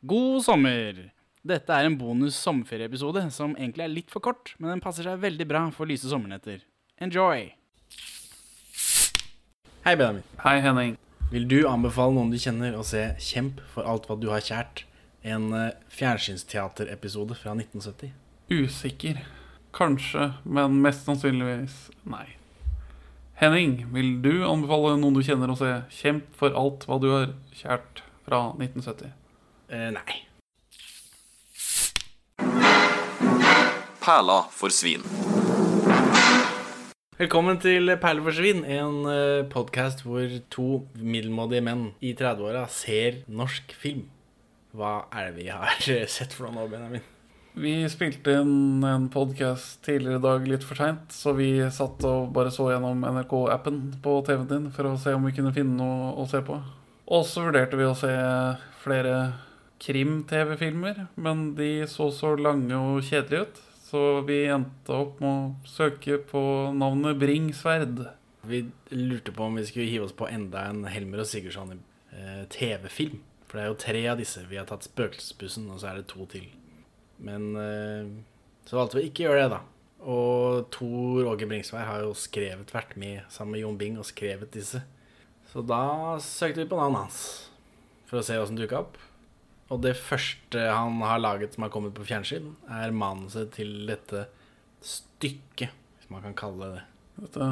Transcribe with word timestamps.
God 0.00 0.40
sommer! 0.40 1.10
Dette 1.44 1.74
er 1.76 1.84
en 1.84 1.96
bonus 2.00 2.32
sommerferieepisode 2.40 3.20
som 3.34 3.52
egentlig 3.58 3.84
er 3.84 3.90
litt 3.92 4.08
for 4.12 4.24
kort, 4.24 4.54
men 4.56 4.70
den 4.72 4.80
passer 4.80 5.04
seg 5.04 5.20
veldig 5.20 5.46
bra 5.50 5.60
for 5.76 5.90
lyse 5.90 6.08
sommernetter. 6.08 6.62
Enjoy! 7.04 7.50
Hei, 9.84 9.92
Benjamin. 9.92 10.24
Hei, 10.40 10.54
Henning. 10.64 10.96
Vil 11.34 11.44
du 11.52 11.58
anbefale 11.68 12.16
noen 12.16 12.32
du 12.32 12.38
kjenner 12.40 12.78
å 12.80 12.86
se 12.86 13.10
Kjemp 13.20 13.60
for 13.74 13.84
alt 13.84 14.08
hva 14.08 14.16
du 14.16 14.30
har 14.32 14.40
kjært? 14.40 14.86
En 15.20 15.52
eh, 15.52 15.76
fjernsynsteaterepisode 15.92 17.36
fra 17.36 17.52
1970. 17.58 18.16
Usikker. 18.56 19.20
Kanskje, 19.76 20.30
men 20.48 20.80
mest 20.80 21.04
sannsynligvis 21.04 21.90
nei. 22.08 22.24
Henning, 23.36 23.82
vil 23.92 24.14
du 24.24 24.46
anbefale 24.48 24.96
noen 24.96 25.20
du 25.20 25.20
kjenner 25.28 25.52
å 25.52 25.60
se 25.60 25.82
Kjemp 26.00 26.32
for 26.40 26.56
alt 26.56 26.88
hva 26.88 27.02
du 27.04 27.10
har 27.12 27.34
kjært 27.52 28.06
fra 28.24 28.46
1970? 28.56 29.19
Eh, 29.70 29.90
nei. 29.94 30.26
Perla 34.02 34.40
for 34.50 34.74
svin. 34.74 35.04
Velkommen 37.20 37.60
til 37.62 37.92
Perle 38.02 38.24
for 38.24 38.34
svin, 38.34 38.64
en 38.66 39.04
uh, 39.06 39.44
podkast 39.46 40.00
hvor 40.02 40.32
to 40.50 40.64
middelmådige 40.98 41.62
menn 41.62 41.84
i 42.02 42.16
30-åra 42.18 42.64
ser 42.72 43.20
norsk 43.30 43.70
film. 43.78 44.08
Hva 44.74 45.04
er 45.14 45.28
det 45.28 45.36
vi 45.36 45.46
har 45.52 45.76
eh, 45.86 46.02
sett 46.10 46.34
for 46.34 46.48
noe 46.48 46.56
nå, 46.56 46.64
Benjamin? 46.72 47.04
Vi 47.54 47.74
spilte 47.92 48.40
inn 48.40 48.82
en 48.86 49.06
podkast 49.12 49.84
tidligere 49.86 50.18
i 50.18 50.24
dag 50.24 50.48
litt 50.50 50.66
for 50.66 50.80
seint, 50.82 51.14
så 51.14 51.36
vi 51.38 51.52
satt 51.70 52.02
og 52.10 52.32
bare 52.34 52.50
så 52.50 52.72
gjennom 52.72 53.06
NRK-appen 53.06 53.78
på 54.02 54.16
TV-en 54.26 54.50
din 54.50 54.66
for 54.74 54.90
å 54.90 54.96
se 54.98 55.14
om 55.14 55.30
vi 55.30 55.36
kunne 55.36 55.54
finne 55.54 55.78
noe 55.78 56.10
å 56.18 56.26
se 56.30 56.42
på. 56.42 56.58
Og 57.10 57.22
så 57.26 57.46
vurderte 57.46 57.78
vi 57.78 57.86
å 57.86 57.94
se 57.98 58.10
flere 58.82 59.14
krim-TV-filmer, 59.80 61.06
men 61.14 61.54
de 61.56 61.86
så 61.88 62.10
så 62.12 62.34
lange 62.36 62.76
og 62.76 63.02
kjedelige 63.06 63.48
ut. 63.48 63.60
Så 63.90 64.02
vi 64.28 64.44
endte 64.52 64.94
opp 64.94 65.18
med 65.22 65.30
å 65.30 65.68
søke 65.68 66.20
på 66.30 66.42
navnet 66.76 67.18
Bringsverd. 67.18 68.04
Vi 68.46 68.62
lurte 68.94 69.34
på 69.34 69.48
om 69.48 69.58
vi 69.58 69.66
skulle 69.66 69.88
hive 69.90 70.06
oss 70.06 70.16
på 70.16 70.28
enda 70.30 70.68
en 70.70 70.84
Helmer 70.88 71.24
og 71.24 71.28
Sigurdsson 71.28 71.74
eh. 72.14 72.44
For 73.50 73.58
det 73.58 73.64
er 73.64 73.72
jo 73.72 73.80
tre 73.82 74.04
av 74.12 74.20
disse. 74.20 74.44
Vi 74.46 74.60
har 74.60 74.68
tatt 74.68 74.86
Spøkelsesbussen, 74.86 75.66
og 75.74 75.82
så 75.82 75.90
er 75.90 75.98
det 75.98 76.06
to 76.12 76.22
til. 76.30 76.46
Men 77.18 77.50
eh, 77.58 78.12
så 78.68 78.78
valgte 78.78 79.00
vi 79.00 79.08
ikke 79.10 79.26
å 79.26 79.32
gjøre 79.32 79.42
det, 79.42 79.58
da. 79.58 79.60
Og 80.00 80.70
Tor 80.72 81.26
Åge 81.32 81.48
Bringsvær 81.50 81.88
har 81.88 82.06
jo 82.06 82.14
skrevet, 82.16 82.70
vært 82.72 82.94
med 83.00 83.26
sammen 83.32 83.56
med 83.56 83.64
Jon 83.64 83.80
Bing 83.80 83.98
og 84.00 84.06
skrevet 84.08 84.54
disse. 84.54 84.84
Så 85.50 85.66
da 85.66 86.14
søkte 86.22 86.62
vi 86.62 86.70
på 86.70 86.78
navnet 86.78 87.08
hans 87.08 87.22
for 88.06 88.20
å 88.20 88.26
se 88.26 88.38
åssen 88.38 88.58
dukka 88.58 88.84
opp. 88.84 88.96
Og 89.70 89.82
det 89.84 89.94
første 89.98 90.66
han 90.66 90.98
har 91.06 91.22
laget 91.22 91.54
som 91.54 91.64
har 91.66 91.72
kommet 91.72 91.94
på 91.94 92.06
fjernsyn, 92.08 92.54
er 92.66 92.94
manuset 92.94 93.52
til 93.54 93.86
dette 93.86 94.26
stykket, 94.82 95.70
hvis 95.98 96.10
man 96.10 96.24
kan 96.26 96.36
kalle 96.38 96.66
det 96.66 96.78
det. 96.78 96.84
Dette 97.20 97.48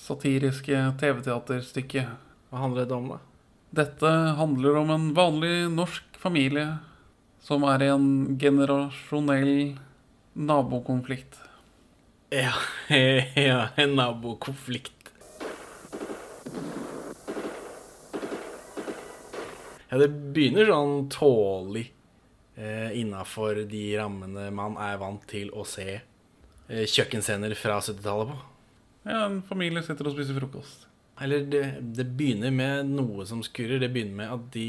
satiriske 0.00 0.78
TV-teaterstykket. 1.00 2.14
Hva 2.50 2.62
handler 2.64 2.88
det 2.88 2.96
om, 2.96 3.12
da? 3.12 3.20
Dette 3.80 4.10
handler 4.40 4.80
om 4.80 4.90
en 4.90 5.10
vanlig 5.14 5.68
norsk 5.70 6.18
familie 6.18 6.80
som 7.44 7.62
er 7.68 7.84
i 7.84 7.92
en 7.92 8.38
generasjonell 8.40 9.76
nabokonflikt. 10.34 11.38
Ja, 12.34 12.56
ja 13.48 13.68
en 13.78 13.94
nabokonflikt. 13.98 14.99
Ja, 19.90 19.98
det 19.98 20.10
begynner 20.34 20.68
sånn 20.70 21.08
tålig 21.10 21.88
eh, 22.54 22.92
innafor 23.00 23.64
de 23.66 23.82
rammene 23.98 24.46
man 24.54 24.76
er 24.78 25.00
vant 25.00 25.24
til 25.30 25.50
å 25.50 25.64
se 25.66 25.88
eh, 25.96 26.84
kjøkkenscener 26.86 27.56
fra 27.58 27.80
70-tallet 27.82 28.30
på. 28.30 28.38
Ja, 29.08 29.24
en 29.24 29.40
familie 29.48 29.82
sitter 29.82 30.06
og 30.06 30.14
spiser 30.14 30.38
frokost. 30.38 30.86
Eller 31.20 31.44
det, 31.50 31.64
det 31.96 32.06
begynner 32.16 32.52
med 32.54 32.92
noe 32.94 33.26
som 33.28 33.42
skurrer. 33.44 33.80
Det 33.82 33.90
begynner 33.92 34.20
med 34.22 34.34
at, 34.36 34.44
de, 34.54 34.68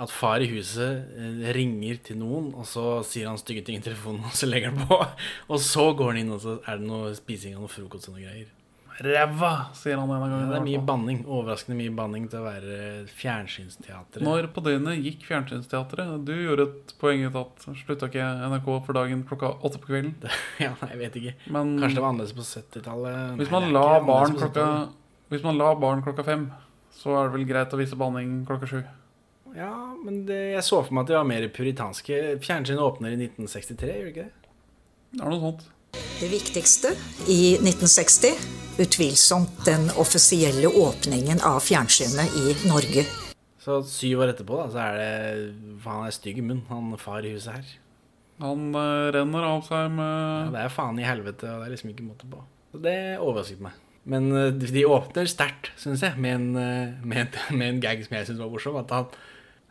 at 0.00 0.12
far 0.14 0.44
i 0.44 0.48
huset 0.52 1.10
eh, 1.18 1.48
ringer 1.56 1.98
til 2.06 2.20
noen, 2.22 2.52
og 2.54 2.68
så 2.68 3.00
sier 3.08 3.28
han 3.28 3.40
stygge 3.40 3.66
ting 3.66 3.80
i 3.80 3.84
telefonen, 3.84 4.22
og 4.28 4.38
så 4.38 4.48
legger 4.48 4.72
han 4.72 4.86
på. 4.88 5.00
Og 5.52 5.60
så 5.64 5.90
går 5.98 6.14
han 6.14 6.22
inn, 6.22 6.32
og 6.36 6.44
så 6.44 6.60
er 6.62 6.78
det 6.78 6.88
noe 6.88 7.10
spising 7.18 7.56
av 7.58 7.66
noe 7.66 7.72
frokost 7.72 8.08
og 8.08 8.16
noe 8.16 8.24
greier. 8.28 8.54
Ræva, 8.98 9.50
sier 9.78 9.94
han 10.00 10.10
en 10.10 10.22
Ja, 10.24 10.26
gang. 10.26 10.48
det 10.50 10.56
er 10.58 10.64
mye 10.66 10.80
banning. 10.86 11.18
Overraskende 11.30 11.76
mye 11.78 11.92
banning 11.94 12.24
til 12.32 12.40
å 12.40 12.46
være 12.48 12.78
fjernsynsteater. 13.14 14.24
Når 14.26 14.48
på 14.56 14.62
døgnet 14.66 14.98
gikk 15.04 15.22
Fjernsynsteatret? 15.28 16.24
Du 16.26 16.32
gjorde 16.34 16.64
et 16.66 16.94
poeng 16.98 17.22
ut 17.28 17.36
at 17.38 17.66
slutta 17.78 18.08
ikke 18.10 18.26
NRK 18.50 18.66
for 18.88 18.98
dagen 18.98 19.22
klokka 19.28 19.52
åtte 19.62 19.78
på 19.82 19.92
kvelden? 19.92 20.16
Ja, 20.64 20.72
nei, 20.82 20.90
jeg 20.96 20.98
vet 21.04 21.18
ikke. 21.20 21.34
Men 21.54 21.76
Kanskje 21.78 22.00
det 22.00 22.02
var 22.02 22.10
annerledes 22.14 22.34
på 22.34 22.46
70-tallet. 22.48 23.36
hvis 23.38 23.52
man, 23.54 23.68
la 23.76 23.84
barn 24.02 24.34
klokka, 24.34 24.66
70-tallet. 24.66 24.98
hvis 25.30 25.46
man 25.46 25.58
la 25.62 25.70
barn 25.86 26.02
klokka 26.02 26.24
fem, 26.26 26.48
så 26.98 27.14
er 27.20 27.28
det 27.28 27.36
vel 27.38 27.46
greit 27.52 27.74
å 27.76 27.78
vise 27.78 27.98
banning 28.00 28.40
klokka 28.48 28.66
sju. 28.72 28.80
Ja, 29.54 29.70
men 30.04 30.24
det, 30.26 30.40
jeg 30.58 30.66
så 30.66 30.82
for 30.84 30.92
meg 30.98 31.06
at 31.06 31.12
de 31.14 31.20
var 31.20 31.30
mer 31.30 31.46
puritanske. 31.54 32.18
Fjernsynet 32.42 32.82
åpner 32.84 33.14
i 33.14 33.20
1963, 33.30 33.94
gjør 33.94 34.08
det 34.10 34.12
ikke 34.16 34.26
det? 34.26 34.54
Det 35.14 35.22
er 35.24 35.30
noe 35.32 35.40
sånt. 35.46 35.68
Det 36.18 36.30
viktigste 36.32 36.94
i 37.30 37.56
1960 37.58 38.56
utvilsomt 38.78 39.64
den 39.66 39.88
offisielle 39.98 40.68
åpningen 40.68 41.40
av 41.46 41.60
fjernsynet 41.66 42.36
i 42.38 42.54
Norge. 42.68 43.04
Så 43.58 43.80
syv 43.84 44.22
år 44.22 44.32
etterpå, 44.32 44.56
da, 44.62 44.68
så 44.72 44.84
er 44.84 44.98
det 44.98 45.82
han 45.84 46.06
er 46.06 46.14
stygg 46.14 46.38
i 46.40 46.44
munnen, 46.44 46.64
han 46.70 46.94
far 47.00 47.26
i 47.26 47.34
huset 47.34 47.58
her. 47.58 47.72
Han 48.42 48.70
eh, 48.78 49.08
renner 49.16 49.48
av 49.48 49.64
seg 49.66 49.88
Ja, 49.88 49.90
med 49.90 50.54
det 50.54 50.62
er 50.62 50.72
faen 50.72 51.00
i 51.02 51.06
helvete, 51.06 51.50
og 51.50 51.62
det 51.62 51.68
er 51.68 51.74
liksom 51.74 51.90
ikke 51.92 52.06
måte 52.06 52.28
på. 52.30 52.42
Så 52.72 52.82
det 52.84 52.98
overrasket 53.18 53.64
meg. 53.64 53.80
Men 54.08 54.30
eh, 54.30 54.52
de 54.54 54.84
åpner 54.86 55.28
sterkt, 55.30 55.72
syns 55.80 56.04
jeg, 56.06 56.14
med 56.22 56.36
en, 56.36 56.48
eh, 56.62 57.02
med, 57.02 57.26
en, 57.26 57.58
med 57.58 57.74
en 57.74 57.82
gag 57.82 58.04
som 58.06 58.14
jeg 58.14 58.30
syns 58.30 58.42
var 58.44 58.52
morsom. 58.54 58.78
At 58.78 58.94
han, 58.94 59.10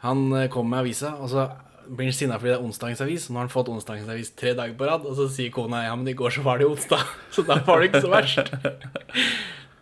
han 0.04 0.52
kom 0.54 0.68
med 0.72 0.84
avisa, 0.84 1.16
og 1.16 1.32
så 1.32 1.48
blir 1.90 2.10
han 2.10 2.16
sinna 2.16 2.38
fordi 2.40 2.54
det 2.54 2.58
er 2.60 2.66
onsdagens 2.68 3.04
avis. 3.06 3.28
Og 3.28 3.36
nå 3.36 3.42
har 3.42 3.48
han 3.48 3.54
fått 3.54 3.72
onsdagens 3.74 4.10
avis 4.14 4.34
tre 4.38 4.56
dager 4.58 4.76
på 4.78 4.90
rad, 4.90 5.06
og 5.08 5.16
så 5.20 5.30
sier 5.32 5.54
kona 5.54 5.86
ja, 5.88 5.94
men 5.98 6.10
i 6.12 6.18
går 6.18 6.36
så 6.38 6.44
var 6.46 6.62
det 6.62 6.70
onsdag. 6.70 7.06
Så 7.36 7.46
da 7.48 7.60
var 7.68 7.80
det 7.80 7.92
ikke 7.92 8.04
så 8.06 8.12
verst. 8.12 8.52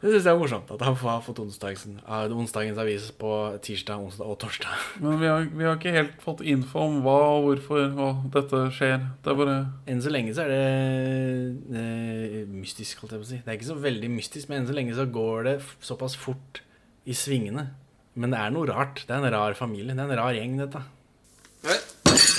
Det 0.05 0.11
syns 0.11 0.25
jeg 0.27 0.35
er 0.35 0.37
morsomt, 0.37 0.69
at 0.69 0.81
han 0.85 0.93
har 0.99 1.21
fått 1.25 1.39
onsdagens, 1.41 1.85
ah, 2.05 2.27
onsdagens 2.29 2.77
avis 2.77 3.07
på 3.17 3.29
tirsdag, 3.65 4.03
onsdag 4.05 4.27
og 4.29 4.35
torsdag. 4.43 4.83
Men 5.01 5.15
vi 5.17 5.29
har, 5.31 5.47
vi 5.49 5.65
har 5.65 5.79
ikke 5.79 5.93
helt 5.95 6.19
fått 6.21 6.43
info 6.45 6.83
om 6.83 6.99
hva 7.01 7.15
og 7.31 7.47
hvorfor 7.47 7.95
og 8.03 8.27
dette 8.35 8.59
skjer. 8.75 8.99
Det 9.23 9.31
er 9.33 9.39
bare 9.39 9.55
Enn 9.89 10.03
så 10.05 10.13
lenge 10.13 10.35
så 10.37 10.45
er 10.45 10.53
det 10.53 11.79
eh, 11.79 12.37
mystisk, 12.51 13.01
holdt 13.01 13.15
jeg 13.15 13.23
på 13.23 13.25
å 13.25 13.31
si. 13.31 13.39
Det 13.39 13.49
er 13.49 13.57
ikke 13.57 13.71
så 13.71 13.79
veldig 13.87 14.11
mystisk, 14.13 14.51
men 14.51 14.61
enn 14.61 14.69
så 14.69 14.77
lenge 14.77 14.99
så 14.99 15.07
går 15.09 15.49
det 15.49 15.55
såpass 15.89 16.19
fort 16.21 16.61
i 17.09 17.17
svingene. 17.17 17.69
Men 18.13 18.35
det 18.35 18.43
er 18.43 18.53
noe 18.53 18.69
rart. 18.69 19.07
Det 19.07 19.15
er 19.15 19.25
en 19.25 19.33
rar 19.33 19.57
familie. 19.57 19.95
Det 19.95 20.05
er 20.05 20.11
en 20.11 20.21
rar 20.21 20.37
gjeng, 20.37 20.59
dette. 20.61 20.85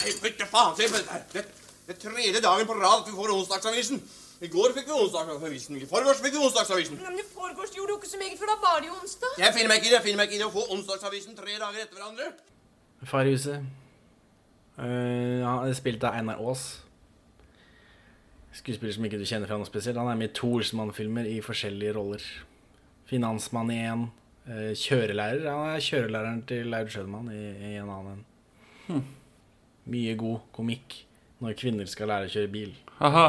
Helvete 0.06 0.46
faen, 0.50 0.76
se. 0.78 0.88
Det, 1.32 1.42
det 1.86 1.96
er 1.96 2.00
tredje 2.02 2.42
dagen 2.44 2.68
på 2.68 2.78
rad 2.78 3.02
at 3.02 3.10
vi 3.10 3.16
får 3.16 3.34
onsdagsavisen. 3.34 4.00
I 4.44 4.48
går 4.52 4.74
fikk 4.76 4.90
vi 4.90 4.96
onsdagsavisen. 5.00 5.78
I 5.80 5.86
forgårs 5.88 6.18
fikk 6.20 6.34
vi 6.34 6.40
onsdagsavisen. 6.44 6.98
Men 7.00 7.20
I 7.20 7.24
forgårs 7.30 7.72
gjorde 7.76 7.94
du 7.94 7.96
ikke 7.96 8.10
så 8.10 8.18
meget, 8.20 8.36
for 8.40 8.50
da 8.50 8.56
var 8.60 8.82
det 8.82 8.90
jo 8.90 8.96
onsdag. 9.00 9.38
Jeg 9.40 9.54
finner 9.56 9.70
meg 9.72 9.80
ikke 9.80 9.88
i 9.88 9.92
det. 9.92 9.98
Jeg 9.98 10.06
finner 10.08 10.20
meg 10.20 10.28
ikke 10.28 10.38
i 10.38 10.42
det 10.42 10.48
å 10.48 10.54
få 10.54 10.64
onsdagsavisen 10.76 11.38
tre 11.38 11.56
dager 11.56 11.84
etter 11.86 11.96
hverandre. 11.96 12.32
Far 13.08 13.28
i 13.28 13.32
huset. 13.32 13.64
Eh, 14.76 15.40
han 15.40 15.64
er 15.64 15.78
spilt 15.78 16.04
av 16.04 16.18
Einar 16.18 16.42
Aas. 16.44 16.66
Skuespiller 18.56 18.92
som 18.96 19.08
ikke 19.08 19.20
du 19.20 19.24
kjenner 19.28 19.48
fra 19.48 19.56
noe 19.60 19.68
spesielt. 19.68 19.96
Han 20.00 20.12
er 20.12 20.20
med 20.20 20.32
i 20.32 20.36
to 20.36 20.52
Olsmann-filmer 20.58 21.28
i 21.28 21.40
forskjellige 21.44 21.96
roller. 21.96 22.24
Finansmann 23.08 23.72
i 23.72 23.82
én. 23.86 24.08
Uh, 24.46 24.70
kjørelærer. 24.78 25.48
Han 25.50 25.72
er 25.74 25.82
kjørelæreren 25.82 26.42
til 26.46 26.68
Laud 26.70 26.92
Schønmann 26.92 27.32
i, 27.34 27.40
i 27.66 27.70
en 27.80 27.88
annen. 27.90 28.20
Mye 29.86 30.16
god 30.18 30.46
komikk 30.56 31.02
når 31.42 31.56
kvinner 31.60 31.88
skal 31.90 32.10
lære 32.10 32.28
å 32.28 32.32
kjøre 32.32 32.52
bil. 32.52 32.72
Aha. 33.04 33.26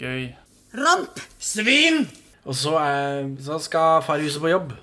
Gøy. 0.00 0.32
Ramp! 0.76 1.20
Svin! 1.40 2.04
Og 2.46 2.54
så, 2.54 2.74
er, 2.78 3.30
så 3.42 3.58
skal 3.62 4.02
far 4.06 4.20
i 4.20 4.26
huset 4.26 4.42
på 4.42 4.50
jobb, 4.52 4.74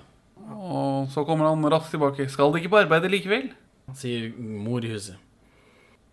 Og 0.44 1.06
så 1.12 1.22
kommer 1.24 1.48
han 1.48 1.64
raskt 1.72 1.94
tilbake. 1.94 2.26
Skal 2.28 2.52
de 2.52 2.60
ikke 2.60 2.72
på 2.74 2.82
arbeidet 2.82 3.12
likevel? 3.12 3.52
sier 3.92 4.32
mor 4.38 4.84
i 4.84 4.92
huset. 4.94 5.20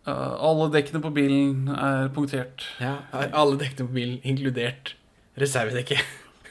Uh, 0.07 0.33
alle 0.41 0.68
dekkene 0.74 1.01
på 1.03 1.12
bilen 1.13 1.69
er 1.71 2.09
punktert. 2.15 2.65
Ja, 2.81 2.97
alle 3.13 3.59
dekkene 3.62 3.88
på 3.88 3.95
bilen, 3.95 4.18
inkludert 4.27 4.95
reservedekket. 5.39 6.01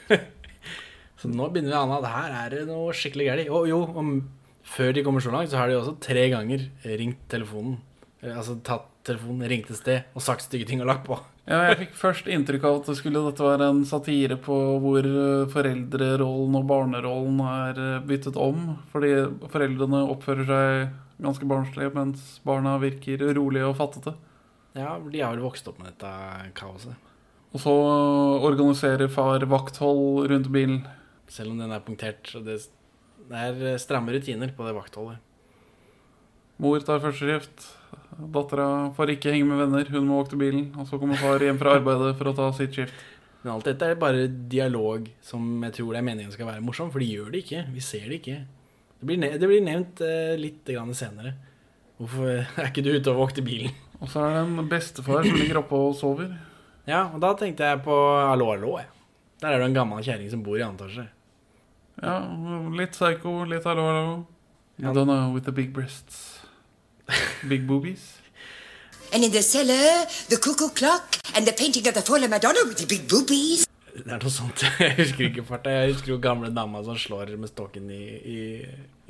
så 1.19 1.29
nå 1.29 1.49
begynner 1.51 1.73
vi 1.73 1.77
å 1.77 1.83
ane 1.83 1.99
at 1.99 2.09
her 2.13 2.37
er 2.45 2.55
det 2.55 2.63
noe 2.69 2.95
skikkelig 2.95 3.27
galt. 3.27 3.51
Og 3.53 3.69
jo, 3.69 3.81
om, 4.01 4.13
før 4.65 4.95
de 4.95 5.05
kommer 5.05 5.23
så 5.23 5.33
langt, 5.35 5.51
så 5.51 5.59
har 5.61 5.69
de 5.69 5.77
også 5.77 5.97
tre 6.01 6.25
ganger 6.33 6.65
ringt 7.01 7.21
telefonen. 7.31 7.77
Eh, 8.21 8.31
Altså 8.37 8.57
tatt 8.65 8.87
telefonen, 9.07 9.47
ringt 9.49 9.69
et 9.71 9.79
sted 9.79 10.03
og 10.13 10.21
sagt 10.21 10.45
stygge 10.45 10.67
ting 10.69 10.81
og 10.83 10.89
lagt 10.91 11.07
på. 11.09 11.19
Ja, 11.51 11.57
jeg 11.71 11.79
fikk 11.79 11.95
først 11.97 12.27
inntrykk 12.29 12.63
av 12.69 12.75
at 12.77 12.89
det 12.91 12.93
skulle 12.99 13.23
dette 13.25 13.43
være 13.43 13.65
en 13.73 13.79
satire 13.89 14.35
på 14.39 14.55
hvor 14.79 15.01
eh, 15.09 15.47
foreldrerollen 15.51 16.53
og 16.59 16.67
barnerollen 16.69 17.39
er 17.43 17.79
eh, 17.81 18.03
byttet 18.07 18.37
om. 18.39 18.75
Fordi 18.93 19.09
foreldrene 19.51 20.03
oppfører 20.13 20.45
seg 20.47 21.23
ganske 21.25 21.49
barnslig, 21.49 21.89
mens 21.97 22.37
barna 22.45 22.75
virker 22.79 23.25
rolige 23.35 23.65
og 23.67 23.73
fattete. 23.81 24.13
Ja, 24.77 24.93
de 25.01 25.25
har 25.25 25.33
vel 25.33 25.43
vokst 25.43 25.67
opp 25.67 25.81
med 25.81 25.89
dette 25.89 26.13
kaoset. 26.61 26.93
Og 27.51 27.65
så 27.65 27.73
organiserer 28.45 29.09
far 29.11 29.43
vakthold 29.49 30.29
rundt 30.31 30.53
bilen. 30.53 30.85
Selv 31.27 31.55
om 31.55 31.59
den 31.59 31.73
er 31.73 31.83
punktert. 31.83 32.21
Så 32.31 32.45
det 32.45 32.61
er 33.33 33.81
stramme 33.81 34.13
rutiner 34.13 34.53
på 34.55 34.69
det 34.69 34.77
vaktholdet. 34.77 35.19
Mor 36.61 36.85
tar 36.85 37.01
førsteskift. 37.03 37.80
Dattera 38.19 38.91
får 38.95 39.15
ikke 39.15 39.31
henge 39.33 39.47
med 39.47 39.61
venner, 39.63 39.87
hun 39.93 40.07
må 40.09 40.19
vokte 40.19 40.39
bilen. 40.39 40.69
Og 40.79 40.87
så 40.89 40.99
kommer 41.01 41.19
far 41.19 41.43
hjem 41.43 41.59
fra 41.61 41.77
arbeidet 41.79 42.15
for 42.19 42.31
å 42.31 42.35
ta 42.37 42.49
sitt 42.57 42.75
skift. 42.75 43.05
Men 43.41 43.55
alt 43.55 43.69
dette 43.69 43.87
er 43.87 43.97
bare 43.97 44.27
dialog 44.29 45.07
som 45.25 45.63
jeg 45.65 45.77
tror 45.79 45.95
det 45.95 46.01
er 46.01 46.05
meningen 46.05 46.33
skal 46.33 46.49
være 46.49 46.63
morsom, 46.65 46.91
for 46.93 47.01
de 47.01 47.09
gjør 47.09 47.31
det 47.33 47.45
ikke. 47.45 47.63
Vi 47.73 47.85
ser 47.85 48.05
det 48.09 48.19
ikke. 48.19 48.41
Det 49.01 49.07
blir, 49.09 49.17
ne 49.17 49.31
det 49.41 49.49
blir 49.49 49.63
nevnt 49.65 50.03
uh, 50.05 50.35
litt 50.37 50.67
grann 50.67 50.93
senere. 50.97 51.33
Hvorfor 51.97 52.29
er 52.35 52.69
ikke 52.69 52.83
du 52.85 52.91
ute 52.93 53.13
og 53.13 53.23
våkner 53.23 53.45
bilen? 53.45 53.73
Og 54.01 54.09
så 54.09 54.25
er 54.25 54.35
det 54.35 54.43
en 54.45 54.69
bestefar 54.69 55.25
som 55.25 55.37
ligger 55.37 55.61
oppe 55.61 55.77
og 55.77 55.95
sover. 55.97 56.29
Ja, 56.89 57.07
og 57.13 57.21
da 57.21 57.33
tenkte 57.37 57.67
jeg 57.69 57.81
på 57.85 57.95
Hallo, 58.17 58.51
hallo. 58.53 58.75
jeg. 58.81 58.89
Der 59.41 59.55
er 59.55 59.61
det 59.61 59.71
en 59.71 59.77
gammel 59.77 60.03
kjerring 60.05 60.29
som 60.29 60.43
bor 60.45 60.57
i 60.57 60.63
annen 60.65 60.77
etasje. 60.77 61.07
Ja, 62.01 62.15
litt 62.77 62.93
psycho, 62.97 63.43
litt 63.49 63.65
hallo, 63.69 63.85
hallo. 63.89 64.15
Madonna 64.81 65.29
with 65.33 65.45
the 65.45 65.51
big 65.53 65.73
breasts. 65.73 66.40
Big 67.51 67.67
boobies. 67.67 68.17
And 69.13 69.23
in 69.25 69.31
the 69.31 69.41
cellar, 69.43 70.05
the 70.29 70.37
cuckoo 70.37 70.69
clock 70.69 71.17
and 71.35 71.45
the 71.45 71.51
painting 71.53 71.87
of 71.87 71.93
the 71.93 72.01
fallen 72.01 72.29
Madonna 72.29 72.63
with 72.67 72.77
the 72.77 72.87
big 72.87 73.09
boobies. 73.11 73.65
Det 73.91 74.07
er 74.07 74.21
noe 74.21 74.31
sånt. 74.31 74.63
Jeg 74.79 74.95
husker 75.01 75.25
ikke 75.27 75.43
farta. 75.43 75.73
Jeg 75.81 75.93
husker 75.97 76.13
jo 76.13 76.19
gamle 76.23 76.51
dama 76.55 76.79
som 76.85 76.95
slår 76.95 77.33
med 77.35 77.51
stokken 77.51 77.89
i, 77.91 78.03
i, 78.35 78.39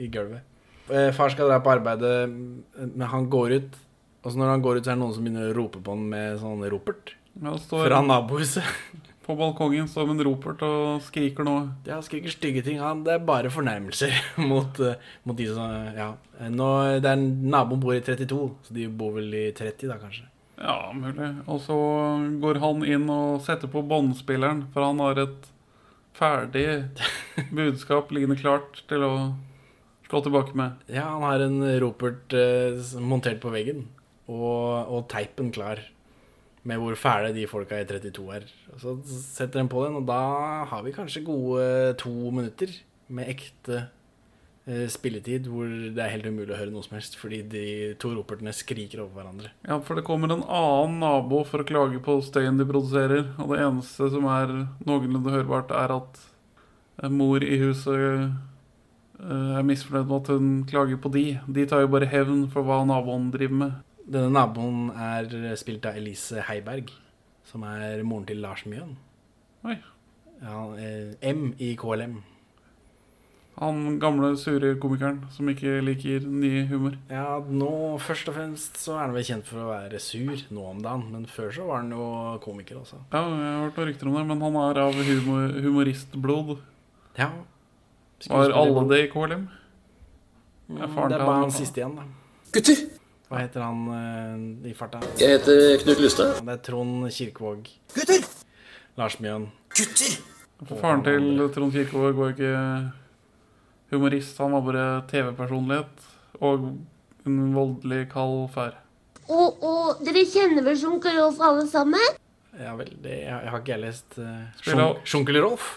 i 0.01 0.09
gulvet. 0.09 0.41
Eh, 0.89 1.11
Far 1.13 1.29
skal 1.29 1.51
dra 1.51 1.59
på 1.61 1.69
arbeidet, 1.75 2.15
men 2.31 3.05
han 3.13 3.29
går 3.29 3.57
ut. 3.59 3.77
Og 4.21 4.33
så 4.33 4.41
når 4.41 4.55
han 4.55 4.65
går 4.65 4.79
ut, 4.79 4.85
så 4.85 4.91
er 4.93 4.97
det 4.97 5.03
noen 5.03 5.13
som 5.13 5.25
begynner 5.25 5.51
å 5.51 5.57
rope 5.57 5.81
på 5.85 5.93
han 5.93 6.07
med 6.09 6.41
sånn 6.41 6.65
ropert. 6.73 7.13
Fra 7.69 8.01
nabohuset. 8.05 8.65
På 9.25 9.35
balkongen 9.37 9.87
som 9.89 10.09
en 10.09 10.23
ropert 10.25 10.63
og 10.65 11.03
skriker 11.05 11.45
noe. 11.45 11.67
Ja, 11.87 11.99
skriker 12.03 12.33
stygge 12.33 12.63
ting. 12.65 12.79
Han, 12.81 13.03
det 13.05 13.15
er 13.15 13.25
bare 13.25 13.51
fornærmelser 13.53 14.15
mot, 14.51 14.81
eh, 14.81 14.97
mot 15.27 15.37
de 15.37 15.47
som 15.51 15.95
Ja. 15.97 16.11
Nå, 16.49 16.67
det 17.03 17.09
er 17.11 17.21
Naboen 17.21 17.81
bor 17.83 17.93
i 17.93 18.01
32, 18.01 18.41
så 18.65 18.73
de 18.73 18.87
bor 18.89 19.13
vel 19.19 19.29
i 19.37 19.45
30 19.53 19.91
da, 19.91 19.99
kanskje. 20.01 20.25
Ja, 20.61 20.89
mulig. 20.93 21.29
Og 21.49 21.61
så 21.61 21.77
går 22.41 22.59
han 22.61 22.83
inn 22.85 23.07
og 23.13 23.41
setter 23.45 23.69
på 23.69 23.83
båndspilleren, 23.85 24.65
for 24.73 24.85
han 24.85 25.01
har 25.01 25.21
et 25.21 25.47
ferdig 26.17 26.65
budskap 27.57 28.11
liggende 28.13 28.39
klart 28.41 28.83
til 28.89 29.05
å 29.05 29.13
slå 30.09 30.23
tilbake 30.25 30.57
med. 30.57 30.81
Ja, 30.91 31.07
han 31.13 31.25
har 31.25 31.45
en 31.45 31.61
ropert 31.83 32.33
eh, 32.35 32.77
montert 32.99 33.41
på 33.43 33.53
veggen, 33.53 33.85
og, 34.27 34.89
og 34.89 35.07
teipen 35.13 35.53
klar. 35.53 35.85
Med 36.67 36.77
hvor 36.77 36.97
fæle 36.99 37.31
de 37.33 37.47
folka 37.49 37.79
i 37.81 37.87
32 37.89 38.27
er. 38.35 38.45
Så 38.77 38.93
setter 39.07 39.63
de 39.63 39.71
på 39.71 39.81
den, 39.85 39.97
og 39.97 40.05
da 40.05 40.21
har 40.69 40.83
vi 40.85 40.93
kanskje 40.93 41.23
gode 41.25 41.95
to 41.97 42.11
minutter 42.29 42.75
med 43.11 43.31
ekte 43.33 43.79
eh, 44.69 44.85
spilletid 44.91 45.49
hvor 45.49 45.65
det 45.65 46.03
er 46.03 46.13
helt 46.13 46.29
umulig 46.29 46.53
å 46.53 46.59
høre 46.59 46.73
noe 46.73 46.85
som 46.85 46.99
helst, 46.99 47.17
fordi 47.19 47.41
de 47.49 47.65
to 48.01 48.13
ropertene 48.13 48.53
skriker 48.55 49.01
over 49.03 49.17
hverandre. 49.19 49.51
Ja, 49.65 49.79
for 49.81 49.97
det 49.97 50.05
kommer 50.07 50.29
en 50.31 50.45
annen 50.45 51.01
nabo 51.01 51.41
for 51.49 51.63
å 51.63 51.67
klage 51.67 52.01
på 52.05 52.19
støyen 52.25 52.61
de 52.61 52.69
produserer, 52.69 53.31
og 53.41 53.55
det 53.55 53.63
eneste 53.65 54.11
som 54.13 54.29
er 54.29 54.53
noenlunde 54.85 55.33
hørbart, 55.33 55.73
er 55.73 55.97
at 55.97 56.21
mor 57.09 57.41
i 57.41 57.57
huset 57.61 57.97
eh, 57.97 59.53
er 59.57 59.65
misfornøyd 59.65 60.09
med 60.09 60.17
at 60.19 60.33
hun 60.35 60.51
klager 60.69 60.99
på 61.01 61.09
de. 61.13 61.25
De 61.49 61.65
tar 61.69 61.85
jo 61.85 61.93
bare 61.93 62.09
hevn 62.09 62.45
for 62.53 62.67
hva 62.67 62.83
naboen 62.85 63.31
driver 63.33 63.63
med. 63.65 63.79
Denne 64.11 64.31
naboen 64.35 64.89
er 64.91 65.55
spilt 65.59 65.85
av 65.87 65.95
Elise 65.99 66.41
Heiberg, 66.49 66.89
som 67.47 67.63
er 67.67 68.01
moren 68.03 68.25
til 68.27 68.41
Lars 68.43 68.65
Mjøen. 68.67 68.95
Oi. 69.63 69.77
Ja, 70.41 70.57
eh, 70.75 71.13
M 71.31 71.53
i 71.61 71.75
KLM. 71.79 72.17
Han 73.61 73.99
gamle, 74.01 74.31
sure 74.39 74.71
komikeren 74.81 75.19
som 75.35 75.47
ikke 75.51 75.81
liker 75.85 76.23
ny 76.25 76.63
humor. 76.69 76.95
Ja, 77.11 77.37
nå 77.45 77.69
først 78.01 78.29
og 78.31 78.35
fremst 78.39 78.79
så 78.81 78.95
er 78.95 79.03
han 79.05 79.13
vel 79.13 79.25
kjent 79.27 79.45
for 79.45 79.61
å 79.61 79.67
være 79.69 79.99
sur 80.01 80.39
nå 80.55 80.63
om 80.71 80.79
dagen, 80.81 81.03
men 81.13 81.27
før 81.29 81.51
så 81.53 81.67
var 81.67 81.83
han 81.83 81.91
jo 81.93 82.07
komiker 82.41 82.79
også. 82.81 82.97
Ja, 83.13 83.21
jeg 83.21 83.51
har 83.51 83.59
hørt 83.67 83.77
noen 83.77 83.89
rykter 83.91 84.07
om 84.09 84.17
det, 84.17 84.23
men 84.31 84.41
han 84.47 84.57
er 84.63 84.79
av 84.81 84.93
humor, 84.97 85.53
humoristblod. 85.67 86.55
Ja. 87.19 87.29
Var 88.31 88.55
alle 88.55 88.87
det 88.89 89.03
i 89.05 89.11
KLM? 89.13 89.45
Mm, 90.71 90.81
er 90.81 90.87
faren 90.95 91.09
det 91.11 91.19
er 91.19 91.25
bare 91.25 91.35
han- 91.35 91.41
han 91.49 91.51
siste 91.51 91.81
igjen, 91.83 91.95
da. 91.95 92.03
Gutter, 92.55 92.81
Hva 93.31 93.39
heter 93.39 93.63
han 93.63 93.83
eh, 93.95 94.71
i 94.71 94.73
farta? 94.75 94.99
jeg 95.19 95.37
heter 95.37 95.77
Knut 95.85 96.01
Lystad. 96.03 96.41
Det 96.43 96.51
er 96.57 96.63
Trond 96.67 97.05
Kirkevåg. 97.15 97.69
Gutter! 97.95 98.25
Lars 98.99 99.15
Mjøen. 99.23 99.45
Gutter! 99.71 100.17
For 100.67 100.77
faren 100.83 101.01
til 101.05 101.39
Trond 101.55 101.71
Kirkevåg 101.73 102.19
var 102.19 102.33
ikke 102.35 102.51
humorist, 103.91 104.37
han 104.43 104.51
var 104.55 104.65
bare 104.67 104.85
TV-personlighet. 105.09 106.09
Og 106.43 106.67
en 107.25 107.39
voldelig 107.55 108.03
kald 108.11 108.49
fær. 108.53 108.75
Og, 109.31 109.61
og 109.63 110.01
dere 110.03 110.25
kjenner 110.27 110.65
vel 110.65 110.75
Sjunker 110.81 111.15
Rolf 111.21 111.39
alle 111.45 111.63
sammen? 111.71 112.17
Ja 112.59 112.73
vel, 112.75 112.89
det, 112.99 113.13
jeg, 113.23 113.31
jeg 113.31 113.51
har 113.53 113.61
ikke 113.61 113.71
jeg 113.77 113.81
lest 113.85 114.17
uh, 114.19 114.41
Spiller- 114.59 114.97
Sjunkel 115.07 115.39
Rolf? 115.45 115.69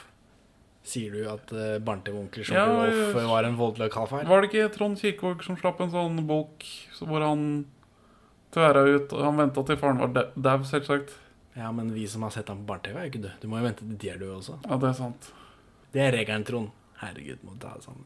Sier 0.85 1.15
du 1.17 1.23
at 1.33 1.53
uh, 1.57 1.79
barne-TV-onkel 1.81 2.45
som 2.45 2.57
Ja, 2.59 2.65
ble 2.69 2.91
jeg- 2.93 3.17
eh, 3.17 3.29
var 3.31 3.45
en 3.49 3.57
voldelig 3.57 3.91
kald 3.95 4.11
far? 4.11 4.25
Var 4.29 4.43
det 4.45 4.51
ikke 4.51 4.73
Trond 4.75 4.99
Kirkevåg 5.01 5.43
som 5.47 5.57
slapp 5.57 5.81
en 5.81 5.91
sånn 5.95 6.19
bok 6.29 6.65
så 6.93 7.07
hvor 7.09 7.25
han 7.25 7.65
tværa 8.53 8.83
ut 8.95 9.13
og 9.17 9.23
Han 9.25 9.37
venta 9.41 9.65
til 9.67 9.77
faren 9.81 9.99
var 9.99 10.13
dau- 10.37 10.65
selvsagt. 10.69 11.15
Ja, 11.57 11.71
men 11.73 11.93
vi 11.95 12.07
som 12.07 12.23
har 12.23 12.31
sett 12.35 12.49
ham 12.49 12.59
på 12.65 12.67
barne-TV, 12.75 12.97
er 12.99 13.05
jo 13.07 13.11
ikke 13.13 13.23
døde. 13.23 13.41
Du 13.41 13.49
må 13.49 13.59
jo 13.61 13.65
vente 13.69 13.79
til 13.87 13.97
de 13.97 14.09
er 14.11 14.19
døde 14.19 14.37
også. 14.41 14.59
Ja, 14.69 14.77
det 14.77 14.89
er 14.91 14.93
sant. 14.99 15.31
Det 15.95 16.01
er 16.03 16.13
regelen, 16.19 16.45
Trond. 16.45 16.71
Herregud, 17.01 17.39
må 17.45 17.55
ta 17.63 17.73
det 17.77 17.85
sammen. 17.85 18.05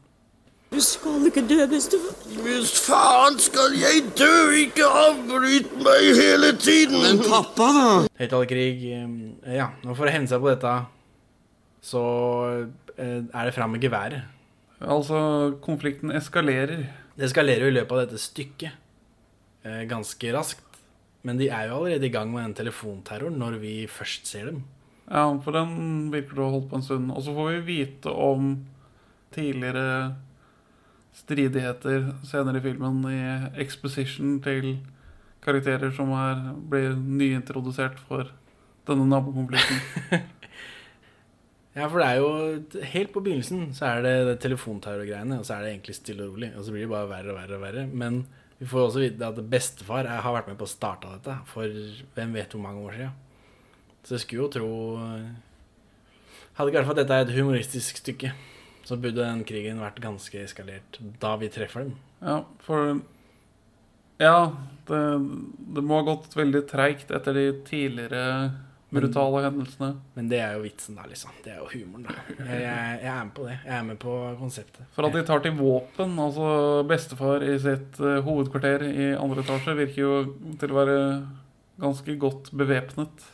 Du 0.69 0.77
skal 0.85 1.25
ikke 1.25 1.41
dø, 1.49 1.65
bestefar. 1.67 2.13
Hvis 2.45 2.71
faen 2.85 3.39
skal 3.41 3.73
jeg 3.73 4.03
dø, 4.15 4.51
ikke 4.61 4.85
avbryt 4.85 5.71
meg 5.81 6.09
hele 6.19 6.51
tiden! 6.61 7.01
Men 7.01 7.23
pappa, 7.25 7.71
da? 7.73 7.87
Høyttalerkrig 8.21 8.83
eh, 8.93 9.55
Ja, 9.57 9.71
og 9.87 9.97
for 9.97 10.05
å 10.05 10.13
hevne 10.13 10.29
seg 10.29 10.39
på 10.45 10.51
dette, 10.53 10.75
så 11.81 12.03
eh, 12.97 13.23
er 13.23 13.47
det 13.47 13.55
fram 13.55 13.75
med 13.75 13.83
geværet. 13.83 14.27
Altså, 14.79 15.57
konflikten 15.63 16.11
eskalerer. 16.15 16.87
Det 17.15 17.27
eskalerer 17.27 17.67
jo 17.67 17.73
i 17.73 17.77
løpet 17.77 17.95
av 17.95 18.01
dette 18.05 18.21
stykket 18.21 18.71
eh, 19.67 19.83
ganske 19.89 20.33
raskt. 20.35 20.65
Men 21.27 21.39
de 21.39 21.49
er 21.51 21.67
jo 21.67 21.81
allerede 21.81 22.07
i 22.07 22.13
gang 22.13 22.31
med 22.31 22.45
den 22.45 22.57
telefonterroren 22.61 23.39
når 23.41 23.59
vi 23.59 23.73
først 23.91 24.27
ser 24.27 24.51
dem. 24.51 24.63
Ja, 25.09 25.25
for 25.43 25.55
den 25.55 26.11
virker 26.13 26.39
å 26.39 26.47
ha 26.47 26.55
holdt 26.55 26.69
på 26.71 26.79
en 26.79 26.85
stund. 26.85 27.11
Og 27.11 27.25
så 27.25 27.35
får 27.35 27.51
vi 27.57 27.67
vite 27.73 28.13
om 28.13 28.53
tidligere 29.35 30.15
stridigheter 31.19 32.13
senere 32.27 32.61
i 32.61 32.63
filmen 32.63 33.01
i 33.09 33.19
exposition 33.61 34.37
til 34.45 34.77
karakterer 35.43 35.91
som 35.95 36.11
er, 36.15 36.51
blir 36.71 36.95
nyintrodusert 36.95 37.99
for 38.07 38.31
denne 38.87 39.07
nabokonflikten. 39.09 40.29
Ja, 41.79 41.87
for 41.87 42.01
det 42.01 42.07
er 42.09 42.17
jo 42.19 42.83
Helt 42.91 43.13
på 43.13 43.21
begynnelsen 43.23 43.69
så 43.77 43.87
er 43.93 44.03
det, 44.03 44.13
det 44.27 44.35
telefonterrorgreiene, 44.43 45.39
og 45.39 45.47
så 45.47 45.55
er 45.55 45.63
det 45.63 45.73
egentlig 45.73 45.95
stille 45.95 46.25
og 46.25 46.35
rolig. 46.35 46.51
Og 46.57 46.65
så 46.65 46.75
blir 46.75 46.83
det 46.85 46.91
bare 46.91 47.11
verre 47.11 47.33
og 47.33 47.39
verre 47.39 47.59
og 47.59 47.63
verre. 47.63 47.85
Men 47.87 48.23
vi 48.59 48.67
får 48.67 48.89
også 48.89 49.03
vite 49.05 49.29
at 49.29 49.39
bestefar 49.51 50.09
har 50.09 50.35
vært 50.35 50.49
med 50.51 50.59
på 50.59 50.67
å 50.67 50.71
starte 50.71 51.11
dette 51.13 51.37
for 51.47 51.79
hvem 52.17 52.35
vet 52.35 52.55
hvor 52.55 52.63
mange 52.65 52.83
år 52.83 52.97
siden. 52.97 53.13
Så 54.03 54.17
jeg 54.17 54.25
skulle 54.25 54.43
jo 54.43 54.51
tro 54.57 54.71
Hadde 56.57 56.71
ikke 56.71 56.81
vært 56.81 56.89
for 56.89 56.97
at 56.97 56.99
dette 56.99 57.15
er 57.15 57.23
et 57.23 57.37
humoristisk 57.37 58.01
stykke, 58.01 58.33
så 58.83 58.97
burde 58.99 59.23
den 59.23 59.45
krigen 59.47 59.79
vært 59.79 60.01
ganske 60.03 60.41
eskalert 60.43 60.97
da 61.21 61.37
vi 61.39 61.47
treffer 61.53 61.85
dem. 61.85 61.93
Ja, 62.19 62.41
for 62.65 62.99
Ja, 64.19 64.51
det, 64.89 64.99
det 65.77 65.83
må 65.87 66.01
ha 66.01 66.07
gått 66.09 66.35
veldig 66.35 66.65
treigt 66.67 67.13
etter 67.15 67.37
de 67.37 67.45
tidligere 67.63 68.25
brutale 68.93 69.43
hendelsene. 69.45 69.89
Men 70.15 70.29
det 70.31 70.39
er 70.41 70.55
jo 70.57 70.63
vitsen, 70.63 70.97
der, 70.97 71.09
liksom. 71.11 71.33
Det 71.45 71.53
er 71.53 71.59
jo 71.61 71.67
humoren, 71.69 72.07
da. 72.07 72.15
Jeg, 72.39 72.61
jeg, 72.63 72.99
jeg 73.03 73.11
er 73.13 73.25
med 73.27 73.33
på 73.37 73.45
det. 73.45 73.57
Jeg 73.65 73.75
er 73.75 73.83
med 73.85 73.99
på 74.01 74.13
konseptet. 74.39 74.87
For 74.95 75.07
at 75.07 75.17
de 75.17 75.25
tar 75.27 75.43
til 75.45 75.57
våpen. 75.59 76.15
Altså 76.23 76.53
bestefar 76.89 77.45
i 77.45 77.57
sitt 77.61 77.99
uh, 78.01 78.17
hovedkvarter 78.25 78.87
i 78.89 79.11
andre 79.13 79.45
etasje 79.45 79.75
virker 79.83 80.01
jo 80.01 80.13
til 80.61 80.73
å 80.73 80.79
være 80.79 80.97
ganske 81.79 82.15
godt 82.21 82.49
bevæpnet. 82.57 83.27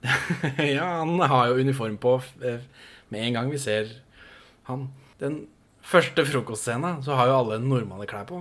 ja, 0.76 0.86
han 1.02 1.18
har 1.18 1.50
jo 1.50 1.58
uniform 1.60 1.98
på 2.00 2.14
eh, 2.46 2.62
med 3.12 3.26
en 3.26 3.34
gang 3.36 3.50
vi 3.52 3.58
ser 3.60 3.90
han. 4.70 4.86
Den 5.20 5.42
første 5.84 6.24
frokostscenen 6.24 7.02
så 7.04 7.18
har 7.18 7.28
jo 7.28 7.36
alle 7.42 7.58
normale 7.60 8.06
klær 8.08 8.24
på. 8.30 8.38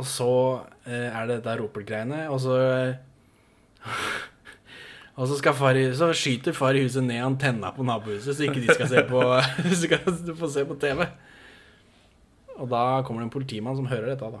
Og 0.00 0.06
så 0.08 0.32
uh, 0.58 0.90
er 0.90 1.22
det 1.30 1.38
dette 1.38 1.56
ropert-greiene, 1.62 2.26
og 2.32 2.42
så 2.42 2.58
Og 5.20 5.28
så, 5.28 5.52
far 5.52 5.76
så 5.92 6.06
skyter 6.16 6.54
far 6.56 6.76
i 6.78 6.86
huset 6.86 7.04
ned 7.04 7.20
antenna 7.20 7.74
på 7.76 7.84
nabohuset, 7.84 8.32
så 8.32 8.46
ikke 8.46 8.62
de 8.64 8.72
skal 8.72 8.88
se 8.88 9.02
på, 9.04 9.20
skal 9.82 10.36
få 10.38 10.48
se 10.48 10.64
på 10.64 10.76
TV. 10.80 11.04
Og 12.56 12.68
da 12.70 12.84
kommer 13.04 13.20
det 13.20 13.28
en 13.28 13.34
politimann 13.34 13.76
som 13.76 13.88
hører 13.90 14.14
dette. 14.14 14.30
da 14.32 14.40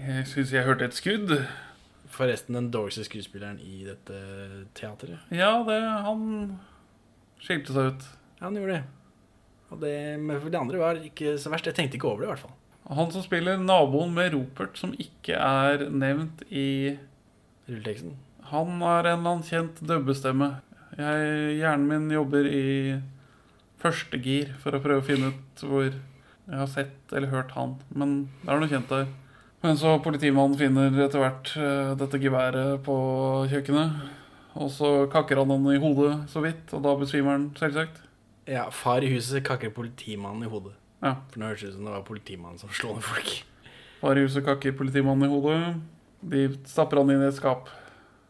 Jeg 0.00 0.26
syns 0.32 0.54
jeg 0.54 0.64
hørte 0.64 0.88
et 0.88 0.96
skudd. 0.96 1.34
Forresten 2.16 2.56
den 2.56 2.70
dårligste 2.72 3.04
skuespilleren 3.04 3.58
i 3.60 3.84
dette 3.84 4.16
teatret. 4.78 5.18
Ja, 5.34 5.52
det, 5.68 5.80
han 6.06 6.22
skilte 7.42 7.76
seg 7.76 7.92
ut. 7.92 8.06
Ja, 8.38 8.46
han 8.46 8.56
gjorde 8.56 8.78
det. 8.78 8.84
Og 9.74 9.80
det, 9.82 9.96
Men 10.22 10.40
for 10.40 10.52
de 10.52 10.60
andre 10.60 10.80
var 10.80 11.02
ikke 11.04 11.36
så 11.42 11.52
verst. 11.52 11.68
Jeg 11.68 11.76
tenkte 11.76 11.98
ikke 11.98 12.08
over 12.08 12.24
det, 12.24 12.30
i 12.30 12.32
hvert 12.32 12.46
fall. 12.46 12.56
Han 12.96 13.10
som 13.12 13.24
spiller 13.24 13.60
naboen 13.60 14.14
med 14.16 14.32
Ropert, 14.32 14.78
som 14.78 14.94
ikke 14.96 15.36
er 15.36 15.88
nevnt 15.90 16.46
i 16.48 16.96
Rulleteksten. 17.66 18.14
Han 18.52 18.78
er 18.78 19.10
en 19.10 19.18
eller 19.18 19.36
annen 19.36 19.46
kjent 19.46 19.80
dubbestemme. 19.82 20.52
Jeg, 20.96 21.56
hjernen 21.58 21.86
min 21.90 22.10
jobber 22.14 22.46
i 22.48 22.66
første 23.82 24.20
gir 24.22 24.52
for 24.62 24.76
å 24.76 24.82
prøve 24.82 25.02
å 25.02 25.06
finne 25.06 25.32
ut 25.34 25.64
hvor 25.66 25.88
jeg 25.88 26.58
har 26.60 26.68
sett 26.70 27.12
eller 27.12 27.32
hørt 27.32 27.54
han. 27.56 27.74
Men 27.90 28.18
det 28.42 28.52
er 28.52 28.62
noe 28.62 28.70
kjent 28.70 28.92
der. 28.92 29.08
Men 29.64 29.78
så 29.80 29.96
politimannen 30.04 30.58
finner 30.60 30.94
etter 31.06 31.22
hvert 31.22 31.52
eh, 31.58 31.92
dette 31.98 32.20
geværet 32.22 32.84
på 32.86 32.96
kjøkkenet. 33.50 34.04
Og 34.56 34.70
så 34.72 34.90
kakker 35.12 35.42
han 35.42 35.52
han 35.52 35.66
i 35.74 35.80
hodet 35.82 36.12
så 36.32 36.40
vidt, 36.44 36.70
og 36.72 36.84
da 36.86 36.94
besvimer 36.96 37.34
han 37.34 37.48
selvsagt. 37.58 37.98
Ja, 38.48 38.68
far 38.70 39.04
i 39.04 39.10
huset 39.10 39.42
kakker 39.44 39.74
politimannen 39.74 40.46
i 40.46 40.50
hodet. 40.50 40.76
Ja. 41.02 41.16
For 41.32 41.42
nå 41.42 41.50
høres 41.50 41.64
det 41.64 41.72
ut 41.72 41.76
som 41.76 41.88
det 41.88 41.96
var 41.96 42.06
politimannen 42.06 42.62
som 42.62 42.72
slo 42.72 42.94
ned 42.94 43.04
folk. 43.04 43.32
Far 44.00 44.16
i 44.16 44.22
huset 44.24 44.46
kakker 44.46 44.76
politimannen 44.78 45.26
i 45.26 45.32
hodet. 45.32 45.58
De 46.22 46.46
stapper 46.68 47.02
han 47.02 47.10
inn 47.12 47.24
i 47.24 47.28
et 47.28 47.36
skap. 47.36 47.68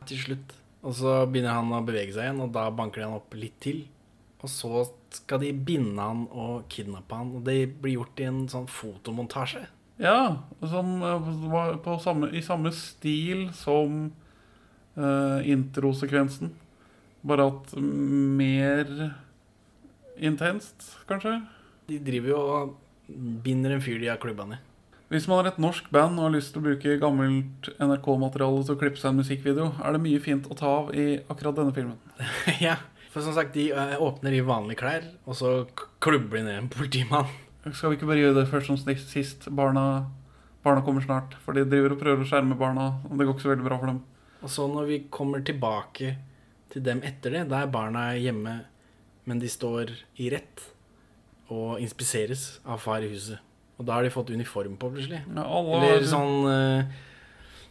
Til 0.06 0.22
slutt. 0.22 0.56
Og 0.86 0.94
så 0.94 1.18
begynner 1.26 1.58
han 1.58 1.72
å 1.75 1.82
bevege 1.86 2.14
seg 2.14 2.28
igjen, 2.28 2.42
og 2.44 2.52
da 2.54 2.68
banker 2.75 3.02
de 3.02 3.08
han 3.08 3.18
opp 3.18 3.34
litt 3.38 3.56
til. 3.64 3.84
Og 4.44 4.52
så 4.52 4.84
skal 5.16 5.40
de 5.42 5.50
binde 5.66 6.02
han 6.02 6.26
og 6.30 6.68
kidnappe 6.70 7.18
han, 7.18 7.32
og 7.38 7.46
det 7.48 7.58
blir 7.80 7.96
gjort 7.96 8.20
i 8.22 8.28
en 8.28 8.44
sånn 8.52 8.68
fotomontasje. 8.70 9.64
Ja, 10.02 10.44
som 10.60 11.00
eh, 11.00 11.28
var 11.50 11.78
på 11.84 11.96
samme, 12.04 12.28
i 12.36 12.42
samme 12.44 12.72
stil 12.76 13.46
som 13.56 14.10
uh, 14.98 15.40
introsekvensen. 15.48 16.52
Bare 17.26 17.48
at 17.48 17.72
mer 17.80 18.92
intenst, 20.16 20.92
kanskje. 21.08 21.38
De 21.88 21.98
driver 22.02 22.34
jo 22.34 22.42
og 22.44 22.76
binder 23.42 23.75
en 23.75 23.82
fyr 23.82 23.98
de 24.02 24.12
har 24.12 24.20
klubba 24.22 24.46
ned. 24.52 24.65
Hvis 25.12 25.28
man 25.30 25.44
er 25.44 25.52
et 25.52 25.58
norsk 25.62 25.86
band 25.94 26.18
og 26.18 26.25
har 26.26 26.32
lyst 26.34 26.50
til 26.50 26.58
å 26.62 26.66
bruke 26.66 26.96
gammelt 26.98 27.68
NRK-materiale 27.78 28.64
til 28.66 28.75
å 28.75 28.80
klippe 28.80 28.98
seg 28.98 29.12
en 29.12 29.20
musikkvideo, 29.20 29.68
er 29.78 29.94
det 29.94 30.00
mye 30.02 30.22
fint 30.25 30.48
å 30.50 30.56
ta 30.58 30.72
av 30.80 30.88
i 30.98 31.04
akkurat 31.30 31.60
denne 31.60 31.75
filmen. 31.76 31.98
ja, 32.66 32.75
for 33.14 33.22
som 33.22 33.36
sagt, 33.36 33.54
de 33.54 33.68
åpner 34.02 34.34
i 34.34 34.42
vanlige 34.46 34.80
klær, 34.82 35.06
og 35.22 35.38
så 35.38 35.52
klubber 36.02 36.40
de 36.40 36.46
ned 36.48 36.58
en 36.64 36.72
politimann. 36.72 37.30
Skal 37.70 37.92
vi 37.92 38.00
ikke 38.00 38.10
bare 38.10 38.25
gjøre 38.25 38.40
det 38.40 38.48
først 38.50 38.70
som 38.72 38.80
sist- 38.82 39.14
sist? 39.14 39.46
Barna, 39.54 39.86
barna 40.66 40.82
kommer 40.86 41.02
snart. 41.06 41.38
For 41.46 41.54
de 41.54 41.64
driver 41.70 41.94
og 41.94 42.02
prøver 42.02 42.26
å 42.26 42.28
skjerme 42.28 42.58
barna, 42.58 42.90
og 43.06 43.14
det 43.14 43.26
går 43.26 43.34
ikke 43.36 43.46
så 43.46 43.54
veldig 43.54 43.66
bra 43.66 43.78
for 43.82 43.92
dem. 43.92 44.02
Og 44.42 44.52
så 44.52 44.66
når 44.70 44.90
vi 44.90 44.98
kommer 45.10 45.42
tilbake 45.46 46.16
til 46.75 46.82
dem 46.86 47.00
etter 47.06 47.34
det, 47.34 47.46
da 47.50 47.62
er 47.62 47.70
barna 47.72 48.08
hjemme, 48.18 48.58
men 49.26 49.42
de 49.42 49.50
står 49.50 49.94
i 50.22 50.30
rett 50.34 50.66
og 51.50 51.78
inspiseres 51.82 52.56
av 52.66 52.82
far 52.82 53.06
i 53.06 53.10
huset. 53.14 53.38
Og 53.76 53.85
da 53.85 53.99
har 53.99 54.06
de 54.06 54.11
fått 54.14 54.30
uniform 54.33 54.76
på, 54.80 54.88
plutselig. 54.95 55.21
Ja, 55.37 55.42
alle, 55.45 55.80
Eller 55.85 56.06
sånn 56.09 56.47
eh, 56.49 57.02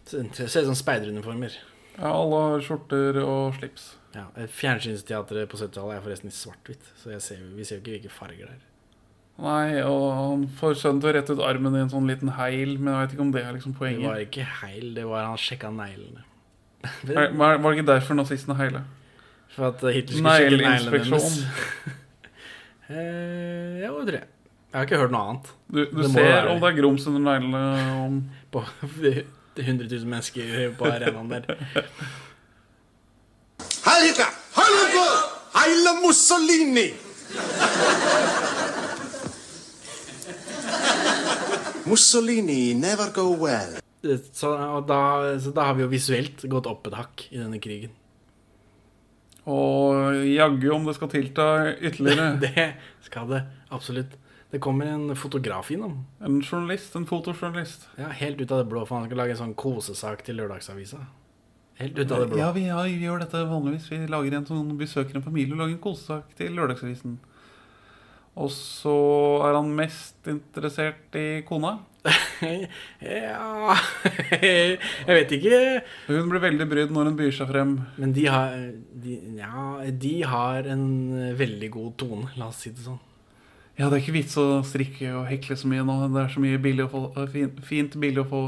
Ser 0.05 0.61
ut 0.61 0.67
som 0.69 0.75
speideruniformer. 0.77 1.55
ja, 1.97 2.11
alle 2.11 2.41
har 2.43 2.61
skjorter 2.61 3.17
og 3.23 3.55
slips. 3.57 3.95
Ja, 4.13 4.27
Fjernsynsteatret 4.47 5.49
på 5.51 5.57
70-tallet 5.57 5.97
er 5.97 6.03
forresten 6.05 6.29
i 6.29 6.35
svart-hvitt, 6.35 6.85
så 7.01 7.17
ser, 7.19 7.41
vi 7.57 7.65
ser 7.65 7.79
jo 7.79 7.81
ikke 7.81 7.95
hvilke 7.97 8.13
farger 8.13 8.45
det 8.51 8.53
er. 8.53 8.61
Nei, 9.41 9.81
og 9.83 10.03
han 10.15 10.45
får 10.61 10.77
sønnen 10.79 11.01
til 11.03 11.09
å 11.09 11.15
rette 11.17 11.33
ut 11.35 11.41
armen 11.43 11.73
i 11.75 11.81
en 11.83 11.89
sånn 11.91 12.05
liten 12.07 12.29
heil, 12.37 12.77
men 12.77 12.93
jeg 12.93 13.01
vet 13.01 13.15
ikke 13.17 13.25
om 13.25 13.33
det 13.33 13.41
er 13.43 13.57
liksom 13.57 13.73
poenget. 13.75 14.05
Det 14.05 14.11
var 14.13 14.21
ikke 14.23 14.45
heil, 14.61 14.93
det 14.95 15.03
var 15.09 15.25
han 15.27 15.41
sjekka 15.41 15.73
neglene. 15.75 16.23
Var, 17.09 17.31
var 17.33 17.57
det 17.65 17.79
ikke 17.79 17.87
derfor 17.89 18.15
nazistene 18.19 18.55
heila? 18.59 18.83
For 19.55 19.71
at 19.71 19.81
Hitler 19.89 20.19
skulle 20.19 20.35
sjekke 20.37 20.51
neglene 20.53 20.75
Negleinspeksjon. 20.77 21.19
deres. 21.19 22.01
Eh, 22.85 23.79
ja, 23.81 23.89
det 23.89 24.03
tror 24.05 24.15
jeg. 24.19 24.27
Jeg 24.75 24.81
har 24.81 24.87
ikke 24.89 24.97
hørt 24.99 25.11
noe 25.13 25.27
annet. 25.31 25.49
Du, 25.71 25.77
du 25.87 25.99
Det 26.01 26.09
ser 26.11 26.49
om 26.51 26.57
det 26.59 26.67
er 26.67 26.73
grums 26.75 27.05
under 27.07 27.21
neglene 27.23 27.59
om 28.03 28.17
På 28.51 28.59
100 29.55 29.87
000 29.87 30.09
mennesker 30.11 30.73
på 30.75 30.89
arenaen 30.91 31.29
der. 31.31 31.45
Helga! 33.85 34.25
Helga! 34.57 35.05
Heile 35.55 35.93
Mussolini! 36.01 36.89
Mussolini 41.87 42.73
never 42.75 43.15
go 43.15 43.29
well. 43.45 43.79
Så, 44.33 44.51
og 44.51 44.83
da, 44.91 44.99
så 45.39 45.55
da 45.55 45.69
har 45.69 45.79
vi 45.79 45.85
jo 45.85 45.93
visuelt 45.95 46.43
gått 46.51 46.67
opp 46.67 46.91
et 46.91 46.99
hakk 46.99 47.25
i 47.31 47.39
denne 47.39 47.63
krigen. 47.63 47.95
Og 49.47 50.19
jaggu 50.27 50.67
om 50.75 50.91
det 50.91 50.99
skal 50.99 51.15
tilta 51.15 51.49
ytterligere. 51.79 52.33
Det 52.43 52.69
skal 53.07 53.31
det 53.31 53.45
absolutt. 53.71 54.19
Det 54.53 54.61
kommer 54.63 54.87
en 54.87 55.15
fotograf 55.17 55.71
innom. 55.73 56.05
En 56.21 56.41
journalist, 56.41 56.95
en 56.95 57.07
fotojournalist. 57.09 57.87
Ja, 57.97 58.07
Helt 58.13 58.41
ut 58.41 58.51
av 58.51 58.63
det 58.63 58.69
blå, 58.71 58.85
for 58.85 58.99
han 58.99 59.07
skal 59.09 59.23
lage 59.23 59.35
en 59.35 59.41
sånn 59.41 59.55
kosesak 59.57 60.23
til 60.27 60.37
lørdagsavisa. 60.39 61.01
Helt 61.81 61.97
ut 61.97 62.11
av 62.11 62.21
det 62.23 62.27
blå. 62.31 62.39
Ja, 62.39 62.51
vi, 62.55 62.67
ja, 62.69 62.81
vi 62.87 63.03
gjør 63.03 63.25
dette 63.25 63.41
vanligvis. 63.49 63.89
Vi 63.91 64.05
lager 64.07 64.37
en 64.37 64.45
sånn 64.47 64.75
besøker 64.79 65.17
en 65.17 65.25
familie 65.25 65.57
og 65.57 65.63
lager 65.63 65.75
en 65.75 65.81
kosesak 65.83 66.35
til 66.39 66.55
Lørdagsavisen. 66.55 67.17
Og 68.35 68.51
så 68.51 68.95
er 69.47 69.55
han 69.55 69.71
mest 69.75 70.27
interessert 70.27 71.15
i 71.15 71.41
kona. 71.47 71.77
ja 73.01 73.75
Jeg 74.43 74.77
vet 75.07 75.35
ikke. 75.37 75.59
Hun 76.09 76.31
blir 76.31 76.43
veldig 76.43 76.67
brydd 76.69 76.93
når 76.95 77.09
hun 77.09 77.19
byr 77.19 77.35
seg 77.35 77.51
frem. 77.51 77.73
Men 77.99 78.15
de 78.15 78.27
har, 78.31 78.55
de, 79.05 79.19
ja, 79.39 79.65
de 80.05 80.15
har 80.35 80.71
en 80.75 80.85
veldig 81.39 81.71
god 81.75 81.95
tone, 82.03 82.31
la 82.39 82.51
oss 82.51 82.63
si 82.65 82.75
det 82.75 82.83
sånn. 82.87 82.99
Ja, 83.75 83.89
det 83.89 83.97
er 83.97 84.03
ikke 84.05 84.15
vits 84.15 84.37
å 84.39 84.61
strikke 84.63 85.09
og 85.19 85.25
hekle 85.27 85.57
så 85.59 85.67
mye 85.67 85.83
nå. 85.83 85.97
Det 86.13 86.21
er 86.21 86.29
så 86.31 86.43
mye 86.43 86.59
billig 86.63 86.85
få, 86.91 87.01
fint 87.67 87.97
billig 87.99 88.23
å 88.23 88.29
få 88.29 88.43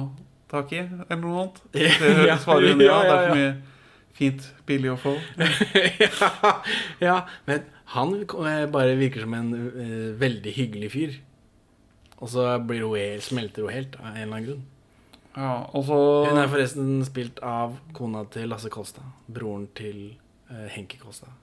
tak 0.47 0.71
i, 0.71 0.85
eller 0.85 1.19
noe 1.23 1.41
annet. 1.41 1.59
Det 1.75 2.37
svarer 2.43 2.71
hun 2.71 2.85
ja. 2.85 3.01
Det 3.03 3.15
er 3.15 3.25
så 3.25 3.35
mye 3.35 3.51
fint 4.17 4.47
billig 4.69 4.93
å 4.93 4.97
få. 5.01 5.13
ja, 5.99 6.31
ja, 7.09 7.17
men 7.49 7.67
han 7.93 8.15
eh, 8.23 8.63
bare 8.71 8.95
virker 8.99 9.23
som 9.27 9.35
en 9.37 9.51
uh, 9.53 10.15
veldig 10.19 10.55
hyggelig 10.55 10.93
fyr. 10.95 11.19
Og 12.17 12.31
så 12.33 12.47
blir 12.63 12.87
hun 12.87 12.97
helt, 12.97 13.27
smelter 13.27 13.67
hun 13.67 13.75
helt 13.75 13.99
av 13.99 14.09
en 14.09 14.15
eller 14.15 14.31
annen 14.31 14.47
grunn. 14.47 14.65
Ja, 15.37 15.51
og 15.69 15.83
så 15.85 15.97
Hun 16.25 16.39
er 16.41 16.49
forresten 16.49 17.03
spilt 17.05 17.43
av 17.45 17.75
kona 17.93 18.23
til 18.33 18.49
Lasse 18.49 18.71
Kolstad. 18.73 19.05
Broren 19.29 19.67
til 19.77 20.15
uh, 20.49 20.65
Henki 20.73 20.97
Kolstad. 21.03 21.35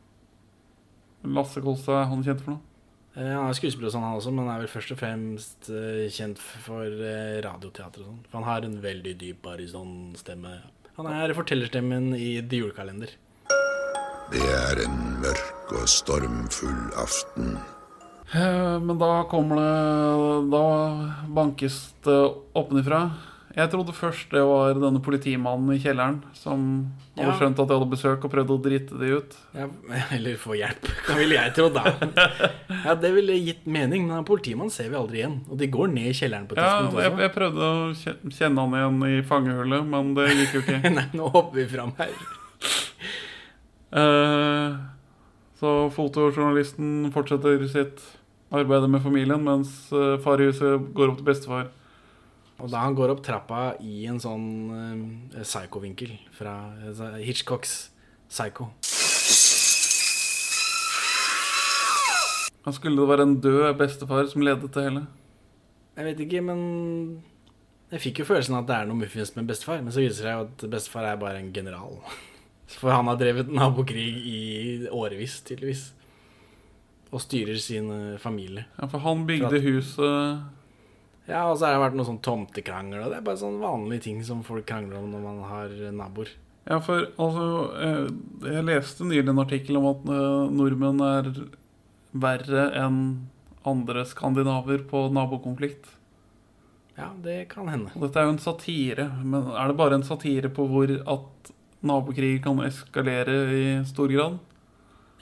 Lasse 1.24 1.62
Kolstad, 1.62 2.00
er 2.00 2.10
han 2.10 2.24
kjent 2.26 2.42
for 2.42 2.56
noe? 2.56 2.73
Eh, 3.14 3.30
han 3.30 3.46
er 3.46 3.54
skuespiller 3.54 3.90
og 3.90 3.94
sånn, 3.94 4.04
han 4.04 4.16
også, 4.18 4.32
men 4.34 4.48
er 4.50 4.62
vel 4.64 4.70
først 4.70 4.94
og 4.94 4.98
fremst 4.98 5.68
eh, 5.70 6.06
kjent 6.10 6.40
for 6.42 6.82
eh, 6.82 7.36
radioteater 7.44 8.02
og 8.02 8.08
sånn. 8.08 8.22
For 8.26 8.40
han 8.40 8.48
har 8.48 8.66
en 8.66 8.80
veldig 8.82 9.12
dyp 9.20 9.44
barytonstemme. 9.44 10.54
Han 10.98 11.10
er 11.10 11.34
fortellerstemmen 11.36 12.10
i 12.18 12.32
The 12.42 12.62
Julekalender. 12.64 13.14
Det 14.32 14.42
er 14.42 14.82
en 14.82 14.98
mørk 15.22 15.74
og 15.78 15.86
stormfull 15.90 16.90
aften. 16.98 17.56
Men 18.34 18.96
da 18.98 19.10
kommer 19.30 19.60
det 19.60 20.50
Da 20.50 20.62
bankes 21.36 21.76
det 22.06 22.16
oppnifra. 22.56 23.02
Jeg 23.54 23.70
trodde 23.70 23.92
først 23.94 24.32
det 24.34 24.40
var 24.42 24.74
denne 24.74 24.98
politimannen 25.04 25.76
i 25.76 25.78
kjelleren 25.78 26.16
som 26.34 26.62
hadde 27.14 27.28
Ja. 27.28 27.34
skjønt 27.38 27.60
at 27.62 27.68
jeg 27.70 27.78
hadde 27.78 27.90
besøk 27.92 28.24
og 28.26 28.32
prøvde 28.32 28.50
å 28.56 28.62
drite 28.64 28.98
de 28.98 29.10
ut. 29.20 29.36
Ja, 29.54 29.68
eller 30.16 30.34
få 30.42 30.56
hjelp, 30.58 30.88
Hva 31.06 31.14
ville 31.20 31.36
jeg 31.38 31.54
trodd, 31.54 31.76
da. 31.78 31.92
Ja, 32.84 32.94
Det 32.98 33.12
ville 33.14 33.36
gitt 33.38 33.62
mening, 33.70 34.08
men 34.10 34.24
politimannen 34.26 34.72
ser 34.74 34.88
vi 34.90 34.98
aldri 34.98 35.20
igjen. 35.22 35.36
Og 35.48 35.58
de 35.60 35.68
går 35.70 35.92
ned 35.94 36.10
i 36.10 36.16
kjelleren 36.18 36.48
på 36.50 36.56
et 36.56 36.62
Ja, 36.64 36.72
tidspunkt 36.82 37.02
jeg, 37.04 37.12
også. 37.12 37.22
jeg 37.22 37.34
prøvde 37.36 37.68
å 37.70 38.32
kjenne 38.40 38.64
han 38.66 38.74
igjen 38.80 39.06
i 39.12 39.22
fangehullet, 39.30 39.86
men 39.94 40.14
det 40.18 40.26
gikk 40.34 40.54
jo 40.58 40.64
ikke. 40.66 40.80
Nei, 40.98 41.06
nå 41.14 41.30
hopper 41.30 41.60
vi 41.62 41.68
fram 41.76 41.94
her. 42.02 42.10
Eh, 43.94 44.74
Så 45.60 45.70
fotojournalisten 45.94 47.12
fortsetter 47.14 47.62
sitt 47.70 48.02
arbeid 48.54 48.88
med 48.90 49.00
familien, 49.04 49.40
mens 49.46 49.70
eh, 49.94 50.16
far 50.20 50.42
i 50.42 50.48
huset 50.50 50.90
går 50.94 51.12
opp 51.12 51.20
til 51.22 51.28
bestefar. 51.30 51.68
Og 52.62 52.70
da 52.70 52.84
han 52.84 52.94
går 52.94 53.10
opp 53.14 53.22
trappa 53.26 53.62
i 53.82 54.04
en 54.10 54.20
sånn 54.22 54.46
uh, 54.70 55.40
psycho-vinkel 55.42 56.14
fra 56.36 56.54
uh, 56.86 57.16
Hitchcocks 57.18 57.74
Psycho. 58.30 58.70
Han 62.64 62.72
skulle 62.72 62.96
det 62.96 63.10
være 63.10 63.26
en 63.26 63.36
død 63.44 63.66
bestefar 63.76 64.28
som 64.30 64.44
ledet 64.46 64.70
det 64.72 64.84
hele. 64.86 65.04
Jeg 65.94 66.06
vet 66.08 66.20
ikke, 66.24 66.40
men 66.42 66.60
Jeg 67.92 68.00
fikk 68.00 68.22
jo 68.22 68.26
følelsen 68.26 68.56
av 68.56 68.64
at 68.64 68.70
det 68.70 68.76
er 68.76 68.86
noe 68.88 68.98
muffins 68.98 69.34
med 69.36 69.46
bestefar, 69.46 69.82
men 69.84 69.92
så 69.94 70.00
viser 70.00 70.24
det 70.24 70.30
seg 70.30 70.46
at 70.46 70.64
bestefar 70.72 71.04
er 71.06 71.20
bare 71.20 71.42
en 71.42 71.52
general. 71.54 72.00
For 72.80 72.90
han 72.90 73.10
har 73.10 73.18
drevet 73.20 73.52
nabokrig 73.52 74.08
i 74.26 74.40
årevis, 74.88 75.42
tydeligvis. 75.46 75.90
Og 77.14 77.22
styrer 77.22 77.60
sin 77.62 77.90
eh, 77.92 78.18
familie. 78.18 78.64
Ja, 78.80 78.88
for 78.90 78.98
han 79.04 79.20
bygde 79.28 79.60
huset 79.62 80.40
Ja, 81.28 81.46
og 81.48 81.56
så 81.56 81.66
har 81.66 81.76
det 81.76 81.84
vært 81.86 81.98
noe 81.98 82.08
sånn 82.08 82.22
tomtekrangel, 82.24 83.00
og 83.00 83.12
det 83.12 83.18
er 83.18 83.26
bare 83.26 83.40
sånn 83.40 83.60
vanlige 83.62 84.06
ting 84.10 84.18
som 84.26 84.42
folk 84.44 84.66
krangler 84.68 85.00
om 85.00 85.12
når 85.14 85.22
man 85.24 85.38
har 85.48 85.72
naboer. 85.96 86.32
Ja, 86.64 86.78
for 86.80 87.02
altså 87.20 87.46
eh, 87.76 88.06
Jeg 88.48 88.64
leste 88.64 89.04
nylig 89.04 89.28
en 89.28 89.42
artikkel 89.42 89.76
om 89.76 89.90
at 89.90 90.06
eh, 90.08 90.54
nordmenn 90.56 91.02
er 91.04 91.28
verre 92.14 92.70
enn 92.80 93.02
andre 93.68 94.04
skandinaver 94.08 94.84
på 94.88 95.06
nabokonflikt. 95.12 95.90
Ja, 96.96 97.10
det 97.24 97.48
kan 97.50 97.68
hende. 97.72 97.90
Og 97.96 98.06
dette 98.06 98.20
er 98.20 98.28
jo 98.28 98.34
en 98.36 98.42
satire, 98.42 99.08
men 99.24 99.48
er 99.50 99.70
det 99.70 99.78
bare 99.80 99.98
en 99.98 100.06
satire 100.06 100.50
på 100.52 100.66
hvor 100.70 100.92
at 100.92 101.54
nabokrig 101.84 102.36
kan 102.44 102.60
eskalere 102.64 103.38
i 103.52 103.64
stor 103.88 104.12
grad? 104.12 104.38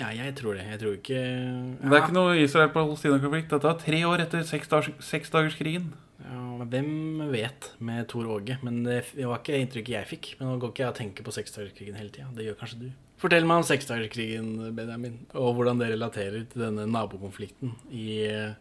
Ja, 0.01 0.09
jeg 0.17 0.35
tror 0.39 0.57
det. 0.57 0.65
Jeg 0.67 0.81
tror 0.81 0.95
ikke 0.97 1.21
Det 1.21 1.93
er 1.93 2.01
ikke 2.01 2.17
noe 2.17 2.39
Israel-Palestina-konflikt. 2.41 3.53
Dette 3.53 3.69
er 3.71 3.83
tre 3.83 4.01
år 4.09 4.25
etter 4.25 4.47
seksdagerskrigen. 4.49 5.93
Ja, 6.23 6.41
Hvem 6.73 7.21
vet 7.33 7.73
med 7.83 8.07
Tor 8.09 8.29
Åge? 8.31 8.57
Men 8.63 8.83
det 8.87 9.03
var 9.19 9.43
ikke 9.43 9.59
inntrykket 9.59 9.95
jeg 9.97 10.11
fikk. 10.15 10.29
Men 10.39 10.49
nå 10.49 10.59
går 10.63 10.73
ikke 10.73 10.85
jeg 10.85 10.95
og 10.95 10.99
tenker 10.99 11.27
på 11.27 11.35
seksdagerskrigen 11.35 11.99
hele 11.99 12.13
tida. 12.15 12.31
Det 12.37 12.47
gjør 12.47 12.59
kanskje 12.63 12.81
du. 12.85 12.89
Fortell 13.23 13.47
meg 13.47 13.61
om 13.61 13.67
seksdagerskrigen, 13.67 14.49
Benjamin, 14.75 15.21
og 15.39 15.53
hvordan 15.55 15.79
det 15.79 15.93
relaterer 15.93 16.47
til 16.51 16.65
denne 16.65 16.89
nabokonflikten 16.91 17.77
i 17.95 18.07
eh, 18.27 18.57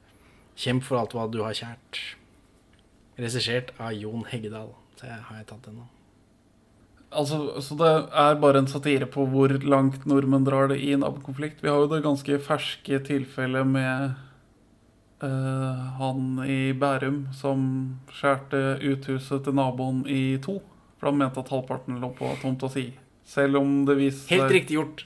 Kjemp 0.61 0.83
for 0.85 0.99
alt 0.99 1.15
hva 1.15 1.25
du 1.31 1.39
har 1.41 1.55
kjært. 1.57 2.01
Regissert 3.17 3.71
av 3.81 3.95
Jon 3.97 4.27
Heggedal. 4.29 4.75
Så 4.99 5.07
jeg, 5.09 5.23
har 5.29 5.39
jeg 5.39 5.47
tatt 5.49 5.65
den 5.65 5.79
nå? 5.79 5.87
Altså, 7.11 7.59
så 7.59 7.75
det 7.75 7.91
er 8.15 8.37
bare 8.39 8.61
en 8.63 8.69
satire 8.71 9.07
på 9.11 9.25
hvor 9.27 9.51
langt 9.67 10.05
nordmenn 10.07 10.45
drar 10.47 10.69
det 10.71 10.79
i 10.79 10.93
en 10.95 11.03
nabokonflikt. 11.03 11.59
Vi 11.63 11.67
har 11.67 11.81
jo 11.83 11.89
det 11.91 12.05
ganske 12.05 12.37
ferske 12.39 13.01
tilfellet 13.03 13.67
med 13.67 14.13
uh, 15.23 15.81
han 15.99 16.39
i 16.47 16.71
Bærum 16.71 17.25
som 17.35 17.65
skjærte 18.15 18.79
uthuset 18.93 19.43
til 19.43 19.57
naboen 19.59 20.05
i 20.07 20.39
to. 20.43 20.61
For 21.01 21.11
han 21.11 21.19
mente 21.19 21.43
at 21.43 21.51
halvparten 21.51 21.99
lå 21.99 22.13
på 22.15 22.31
tomta 22.39 22.71
si. 22.71 22.87
Selv 23.27 23.59
om 23.59 23.81
det 23.87 23.97
viste 23.99 24.31
Helt 24.31 24.51
riktig 24.53 24.79
gjort. 24.79 25.05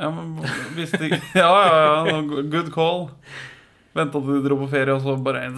Ja, 0.00 0.08
men 0.14 0.38
visste 0.78 1.02
ikke 1.04 1.20
Ja, 1.42 1.50
ja, 1.66 1.92
ja. 2.08 2.20
Good 2.48 2.72
call. 2.72 3.10
Venta 3.92 4.22
til 4.22 4.38
de 4.38 4.42
dro 4.46 4.56
på 4.62 4.70
ferie, 4.72 4.94
og 4.94 5.04
så 5.04 5.18
bare 5.20 5.50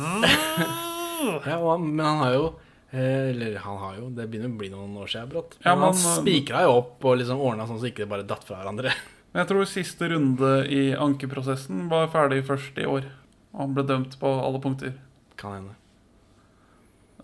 Ja, 1.47 1.76
men 1.78 2.02
han 2.02 2.23
har 2.25 2.35
jo 2.35 2.47
Eller 2.92 3.54
han 3.64 3.78
har 3.80 3.94
jo 3.96 4.11
Det 4.12 4.26
begynner 4.28 4.50
å 4.52 4.58
bli 4.61 4.68
noen 4.68 4.96
år 5.00 5.08
siden 5.08 5.30
brått. 5.32 5.54
Ja, 5.64 5.75
Men 5.75 5.87
han 5.88 5.94
men- 5.96 6.18
spikra 6.20 6.62
jo 6.66 6.75
opp 6.82 7.04
og 7.08 7.18
liksom 7.18 7.40
ordna 7.40 7.64
sånn 7.66 7.80
så 7.80 7.88
ikke 7.88 8.04
det 8.04 8.08
bare 8.11 8.26
datt 8.28 8.44
fra 8.44 8.58
hverandre. 8.61 8.92
Men 9.32 9.40
jeg 9.46 9.49
tror 9.49 9.64
siste 9.70 10.08
runde 10.12 10.50
i 10.68 10.82
ankeprosessen 10.92 11.87
var 11.88 12.11
ferdig 12.12 12.42
først 12.44 12.76
i 12.76 12.84
år. 12.84 13.06
Og 13.54 13.61
han 13.64 13.72
ble 13.76 13.84
dømt 13.88 14.18
på 14.20 14.28
alle 14.44 14.61
punkter. 14.61 14.92
Kan 15.40 15.54
hende. 15.56 15.75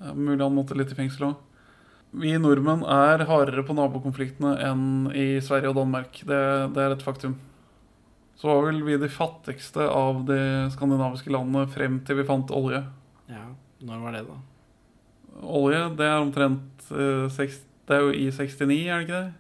Eh, 0.01 0.15
Mulig 0.17 0.41
han 0.41 0.57
måtte 0.57 0.77
litt 0.79 0.93
i 0.93 0.97
fengsel 0.97 1.29
òg. 1.31 1.37
Vi 2.17 2.33
nordmenn 2.41 2.87
er 2.89 3.27
hardere 3.29 3.61
på 3.69 3.75
nabokonfliktene 3.77 4.55
enn 4.65 5.11
i 5.13 5.27
Sverige 5.45 5.69
og 5.69 5.77
Danmark. 5.83 6.23
Det, 6.25 6.41
det 6.73 6.81
er 6.87 6.95
et 6.97 7.05
faktum. 7.05 7.35
Så 8.41 8.49
var 8.49 8.63
vel 8.71 8.81
vi 8.87 8.97
de 8.97 9.11
fattigste 9.13 9.85
av 9.85 10.23
de 10.25 10.39
skandinaviske 10.73 11.29
landene 11.35 11.67
frem 11.69 11.99
til 12.09 12.17
vi 12.23 12.25
fant 12.25 12.49
olje. 12.57 12.81
Ja, 13.29 13.45
når 13.85 14.01
var 14.07 14.17
det, 14.17 14.23
da? 14.31 14.39
Olje, 15.43 15.85
det 15.99 16.07
er 16.07 16.19
omtrent 16.19 16.89
uh, 16.91 17.29
seks, 17.31 17.63
Det 17.89 17.97
er 17.97 18.01
jo 18.01 18.11
i 18.11 18.31
69, 18.31 18.89
er 18.89 18.99
det 18.99 19.07
ikke 19.07 19.15
det? 19.15 19.33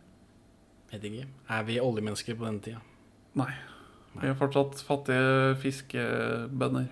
Vet 0.93 1.05
ikke. 1.05 1.27
Er 1.49 1.65
vi 1.69 1.81
oljemennesker 1.81 2.37
på 2.39 2.47
denne 2.47 2.63
tida? 2.65 2.79
Nei. 3.37 3.51
Vi 4.19 4.27
er 4.27 4.39
fortsatt 4.39 4.81
fattige 4.87 5.57
fiskebønder. 5.63 6.89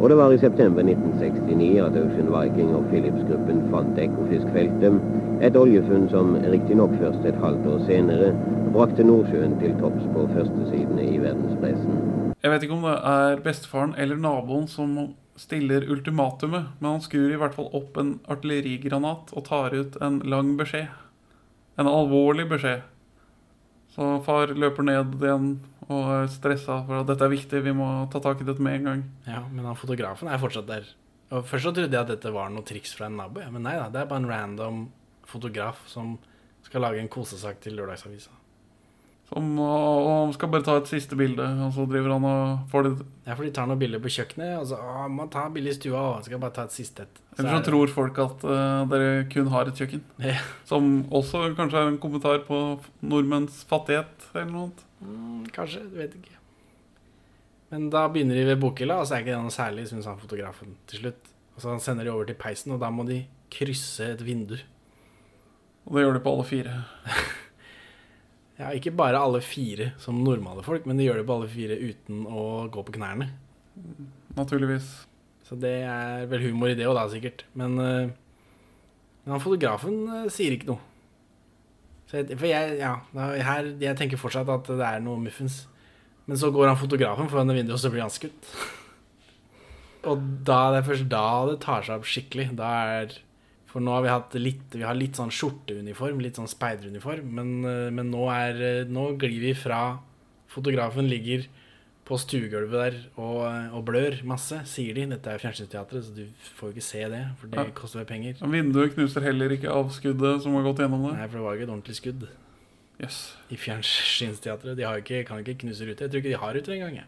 Og 0.00 0.10
det 0.10 0.16
var 0.16 0.32
i 0.32 0.38
september 0.38 0.82
1969 0.82 1.76
at 1.84 1.98
Ocean 2.00 2.30
Viking 2.32 2.72
og 2.76 2.88
Philips-gruppen 2.90 3.60
fant 3.70 3.98
Ekofiskfeltet, 4.00 4.96
et 5.44 5.56
oljefunn 5.56 6.08
som 6.10 6.34
riktignok 6.52 6.96
først 7.00 7.28
et 7.28 7.38
halvt 7.44 7.68
år 7.70 7.84
senere 7.86 8.32
brakte 8.74 9.06
Nordsjøen 9.06 9.54
til 9.60 9.76
topps 9.80 10.08
på 10.14 10.26
førstesidene 10.32 11.06
i 11.06 11.20
verdenspressen. 11.22 12.00
Jeg 12.42 12.50
vet 12.50 12.66
ikke 12.66 12.76
om 12.76 12.88
det 12.88 12.96
er 13.12 13.44
bestefaren 13.44 13.94
eller 13.98 14.18
naboen 14.20 14.66
som 14.68 14.96
stiller 15.36 15.86
ultimatumet, 15.90 16.74
men 16.78 16.90
han 16.90 17.02
skrur 17.02 17.32
i 17.32 17.38
hvert 17.40 17.54
fall 17.56 17.70
opp 17.74 17.96
en 17.98 18.16
artillerigranat 18.30 19.32
og 19.34 19.46
tar 19.48 19.74
ut 19.74 19.96
en 20.04 20.20
lang 20.30 20.54
beskjed. 20.58 20.90
En 21.80 21.90
alvorlig 21.90 22.46
beskjed. 22.52 22.84
Så 23.94 24.08
far 24.26 24.50
løper 24.54 24.86
ned 24.86 25.16
igjen 25.22 25.48
og 25.84 26.10
er 26.10 26.28
stressa 26.32 26.80
for 26.86 27.02
at 27.02 27.08
dette 27.10 27.26
er 27.26 27.34
viktig, 27.34 27.62
vi 27.66 27.74
må 27.76 27.88
ta 28.10 28.22
tak 28.22 28.40
i 28.42 28.46
dette 28.46 28.62
med 28.62 28.80
en 28.80 28.88
gang. 28.90 29.02
Ja, 29.26 29.42
men 29.50 29.66
han 29.68 29.78
fotografen 29.78 30.30
er 30.30 30.40
fortsatt 30.42 30.70
der. 30.70 30.86
Og 31.34 31.44
Først 31.48 31.66
så 31.68 31.72
trodde 31.74 31.94
jeg 31.94 32.02
at 32.06 32.10
dette 32.10 32.32
var 32.34 32.50
noe 32.52 32.66
triks 32.66 32.94
fra 32.94 33.08
en 33.10 33.18
nabo, 33.18 33.42
men 33.50 33.66
nei 33.66 33.74
da, 33.78 33.90
det 33.90 34.02
er 34.02 34.10
bare 34.10 34.22
en 34.22 34.30
random 34.30 34.80
fotograf 35.28 35.82
som 35.90 36.16
skal 36.64 36.84
lage 36.86 37.02
en 37.02 37.10
kosesak 37.12 37.60
til 37.62 37.76
Lørdagsavisa. 37.78 38.32
Som, 39.24 39.54
og 39.56 40.06
han 40.26 40.32
skal 40.36 40.50
bare 40.52 40.62
ta 40.66 40.74
et 40.76 40.90
siste 40.90 41.16
bilde, 41.16 41.42
og 41.64 41.70
så 41.72 41.86
driver 41.88 42.12
han 42.12 42.26
og 42.28 42.66
får 42.70 42.84
det 42.84 42.90
Ja, 43.24 43.32
for 43.32 43.46
de 43.46 43.52
tar 43.56 43.66
noen 43.70 43.80
bilder 43.80 44.02
på 44.04 44.12
kjøkkenet, 44.12 44.50
og 44.60 44.66
så 44.68 44.76
å, 44.76 45.06
man 45.08 45.30
tar 45.32 45.48
bilde 45.54 45.72
i 45.72 45.76
stua, 45.78 46.02
og 46.18 46.26
skal 46.26 46.42
bare 46.42 46.52
ta 46.58 46.66
et 46.68 46.74
siste 46.76 47.06
et. 47.06 47.20
Eller 47.38 47.48
er 47.48 47.54
så 47.56 47.62
det- 47.62 47.68
tror 47.70 47.94
folk 47.94 48.20
at 48.20 48.44
uh, 48.44 48.84
dere 48.92 49.24
kun 49.32 49.48
har 49.54 49.70
et 49.70 49.80
kjøkken. 49.80 50.02
Ja. 50.22 50.36
Som 50.68 50.90
også 51.10 51.46
kanskje 51.56 51.80
er 51.80 51.88
en 51.88 51.98
kommentar 52.02 52.44
på 52.46 52.60
nordmenns 53.02 53.62
fattighet, 53.70 54.28
eller 54.34 54.50
noe 54.52 54.66
annet. 54.68 54.84
Mm, 55.04 55.46
kanskje, 55.56 55.86
du 55.88 55.96
vet 56.02 56.14
ikke. 56.20 56.36
Men 57.72 57.88
da 57.90 58.04
begynner 58.12 58.36
de 58.38 58.44
ved 58.52 58.60
bokhylla, 58.62 59.00
og 59.00 59.08
så 59.08 59.16
er 59.16 59.24
ikke 59.24 59.32
det 59.32 59.40
noe 59.42 59.56
særlig, 59.56 59.88
syns 59.90 60.06
han 60.06 60.20
fotografen 60.20 60.76
til 60.86 61.00
slutt. 61.06 61.32
Og 61.56 61.64
så 61.64 61.78
sender 61.82 62.04
de 62.06 62.12
over 62.12 62.28
til 62.28 62.36
peisen, 62.38 62.76
og 62.76 62.80
da 62.84 62.90
må 62.92 63.06
de 63.08 63.22
krysse 63.50 64.12
et 64.12 64.22
vindu. 64.22 64.58
Og 65.88 65.96
det 65.96 66.04
gjør 66.04 66.14
de 66.18 66.22
på 66.22 66.36
alle 66.36 66.46
fire. 66.52 66.76
Ja, 68.54 68.70
ikke 68.70 68.92
bare 68.94 69.18
alle 69.18 69.40
fire 69.42 69.90
som 69.98 70.20
normale 70.22 70.62
folk, 70.62 70.84
men 70.86 70.98
de 70.98 71.08
gjør 71.08 71.20
det 71.20 71.26
på 71.26 71.38
alle 71.38 71.50
fire 71.50 71.78
uten 71.80 72.22
å 72.30 72.44
gå 72.70 72.84
på 72.86 72.94
knærne. 72.94 73.32
Naturligvis. 74.36 74.86
Så 75.44 75.58
det 75.60 75.74
er 75.84 76.28
vel 76.30 76.46
humor 76.46 76.70
i 76.70 76.76
det 76.78 76.86
òg, 76.86 76.94
da, 76.96 77.08
sikkert. 77.10 77.44
Men, 77.58 77.74
eh, 77.82 78.12
men 79.24 79.34
han 79.34 79.42
fotografen 79.42 80.04
eh, 80.06 80.30
sier 80.32 80.54
ikke 80.54 80.70
noe. 80.70 80.90
Jeg, 82.14 82.36
for 82.38 82.46
jeg, 82.46 82.76
ja, 82.78 82.94
her, 83.42 83.72
jeg 83.82 83.98
tenker 83.98 84.20
fortsatt 84.20 84.50
at 84.52 84.70
det 84.70 84.86
er 84.86 85.02
noe 85.02 85.18
muffens. 85.18 85.64
Men 86.30 86.38
så 86.40 86.52
går 86.54 86.70
han 86.70 86.78
fotografen 86.78 87.28
foran 87.28 87.50
det 87.50 87.58
vinduet, 87.58 87.74
og 87.74 87.82
så 87.82 87.90
blir 87.90 88.04
han 88.04 88.14
skutt. 88.14 88.52
og 90.08 90.22
da, 90.46 90.60
det 90.72 90.80
er 90.80 90.88
først 90.92 91.10
da 91.10 91.26
det 91.50 91.58
tar 91.64 91.82
seg 91.84 91.98
opp 91.98 92.06
skikkelig. 92.08 92.52
Da 92.60 92.70
er 93.00 93.18
For 93.74 93.82
nå 93.82 93.90
har 93.90 94.04
vi 94.06 94.12
hatt 94.12 94.34
litt 94.38 94.70
Vi 94.78 94.84
har 94.86 94.94
litt 94.94 95.18
sånn 95.18 95.32
skjorteuniform, 95.34 96.20
litt 96.22 96.38
sånn 96.38 96.46
speideruniform, 96.50 97.26
men, 97.34 97.48
eh, 97.66 97.90
men 97.90 98.10
nå 98.14 98.28
er 98.30 98.60
eh, 98.62 98.84
Nå 98.86 99.08
glir 99.18 99.40
vi 99.42 99.50
fra 99.58 99.98
Fotografen 100.54 101.08
ligger 101.10 101.48
på 102.04 102.18
stuegulvet 102.20 102.74
der 102.76 102.96
og, 103.16 103.38
og 103.74 103.84
blør 103.88 104.18
masse, 104.28 104.58
sier 104.68 104.92
de. 104.94 105.06
Dette 105.14 105.32
er 105.32 105.40
Fjernsynsteatret, 105.40 106.04
så 106.04 106.12
du 106.14 106.26
får 106.58 106.68
jo 106.68 106.74
ikke 106.74 106.84
se 106.84 107.00
det, 107.08 107.22
for 107.40 107.48
det 107.48 107.58
Ja. 107.62 107.64
koster 107.74 108.04
penger. 108.04 108.36
Vinduet 108.44 108.92
knuser 108.94 109.24
heller 109.24 109.54
ikke 109.56 109.72
av 109.72 109.88
skuddet 109.96 110.42
som 110.44 110.52
har 110.54 110.66
gått 110.68 110.82
gjennom 110.84 111.06
det. 111.08 111.14
Nei, 111.16 111.26
for 111.32 111.38
det 111.40 111.44
var 111.46 111.54
jo 111.56 111.58
ikke 111.62 111.66
et 111.70 111.72
ordentlig 111.74 111.96
skudd 111.96 112.26
Yes. 113.00 113.18
i 113.50 113.56
Fjernsynsteatret. 113.56 114.76
De 114.76 114.84
har 114.84 115.00
ikke, 115.00 115.24
kan 115.26 115.40
ikke 115.42 115.56
knuse 115.64 115.88
ruter. 115.88 116.04
Jeg 116.04 116.12
tror 116.12 116.20
ikke 116.22 116.34
de 116.36 116.42
har 116.44 116.54
ruter 116.54 116.76
engang. 116.76 117.00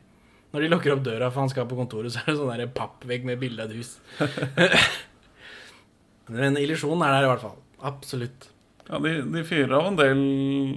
Når 0.56 0.60
de 0.64 0.68
lukker 0.72 0.96
opp 0.96 1.04
døra 1.04 1.28
for 1.30 1.44
han 1.44 1.52
skal 1.52 1.68
på 1.68 1.76
kontoret, 1.76 2.10
så 2.16 2.24
er 2.24 2.32
det 2.32 2.38
sånn 2.40 2.56
der 2.56 2.72
pappvegg 2.80 3.28
med 3.28 3.38
bilde 3.38 3.62
av 3.62 3.70
et 3.70 3.76
hus. 3.76 3.98
Men 6.32 6.58
illusjonen 6.58 7.04
er 7.06 7.16
der 7.16 7.26
i 7.26 7.30
hvert 7.30 7.44
fall. 7.44 7.58
Absolutt. 7.86 8.48
Ja, 8.86 9.00
de, 9.02 9.16
de 9.34 9.42
fyrer 9.46 9.74
av 9.74 9.88
en 9.90 9.98
del 9.98 10.20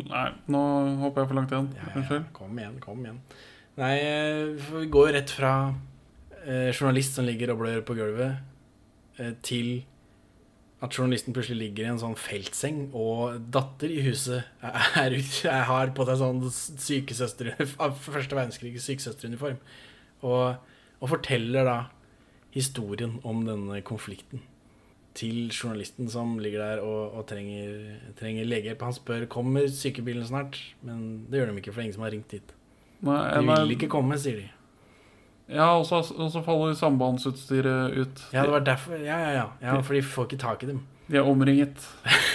Nei, 0.09 0.25
nå 0.49 0.61
hopper 1.03 1.23
jeg 1.23 1.29
for 1.29 1.37
langt 1.37 1.53
igjen. 1.53 1.69
Unnskyld. 1.93 2.25
Kom 2.33 2.57
igjen, 2.57 2.79
kom 2.81 3.03
igjen. 3.05 3.21
Nei, 3.79 3.93
eh, 4.01 4.71
vi 4.73 4.89
går 4.91 5.09
jo 5.09 5.15
rett 5.15 5.33
fra 5.33 5.53
eh, 6.41 6.71
journalist 6.73 7.15
som 7.15 7.27
ligger 7.27 7.53
og 7.53 7.61
blør 7.61 7.85
på 7.85 7.95
gulvet, 7.97 8.41
eh, 9.21 9.35
til 9.45 9.83
at 10.83 10.95
journalisten 10.95 11.35
plutselig 11.35 11.59
ligger 11.59 11.85
i 11.85 11.91
en 11.93 12.01
sånn 12.01 12.17
feltseng, 12.19 12.81
og 12.95 13.39
datter 13.51 13.91
i 13.91 14.01
huset 14.05 14.47
er, 14.63 15.15
ut, 15.15 15.31
er, 15.45 15.63
har 15.69 15.93
på 15.95 16.07
seg 16.07 16.21
sånn 16.21 16.43
sykesøster 16.49 17.51
første 17.67 18.37
verdenskrig 18.37 18.77
sykesøsteruniform, 18.83 19.59
og, 20.23 20.77
og 20.99 21.11
forteller 21.13 21.67
da 21.67 21.79
historien 22.55 23.19
om 23.27 23.43
denne 23.47 23.83
konflikten 23.85 24.41
til 25.19 25.49
journalisten 25.51 26.07
som 26.11 26.37
ligger 26.39 26.63
der 26.63 26.83
og, 26.85 27.17
og 27.19 27.25
trenger, 27.29 27.97
trenger 28.19 28.47
legehjelp. 28.47 28.85
Han 28.87 28.95
spør 28.95 29.25
kommer 29.31 29.67
sykebilen 29.71 30.27
snart, 30.27 30.59
men 30.85 31.25
det 31.29 31.41
gjør 31.41 31.51
de 31.51 31.59
ikke, 31.61 31.73
for 31.73 31.81
det 31.81 31.83
er 31.83 31.89
ingen 31.89 31.97
som 31.97 32.07
har 32.07 32.15
ringt 32.15 32.37
dit. 32.37 32.55
Nei, 33.07 33.19
De 33.35 33.43
vil 33.47 33.75
ikke 33.75 33.91
komme, 33.91 34.17
sier 34.19 34.41
de. 34.41 34.47
Ja, 35.49 35.71
og 35.79 35.85
så, 35.89 36.43
faller 36.45 36.75
sambandsutstyret 36.77 37.97
ut. 37.97 38.23
Ja, 38.33 38.43
det 38.45 38.53
var 38.53 38.65
derfor. 38.65 38.95
Ja, 39.01 39.17
ja, 39.17 39.29
ja. 39.33 39.45
ja 39.63 39.79
for 39.81 39.97
de 39.97 40.03
får 40.05 40.29
ikke 40.29 40.41
tak 40.43 40.63
i 40.63 40.69
dem. 40.69 40.83
De 41.09 41.17
er 41.17 41.25
omringet. 41.25 41.81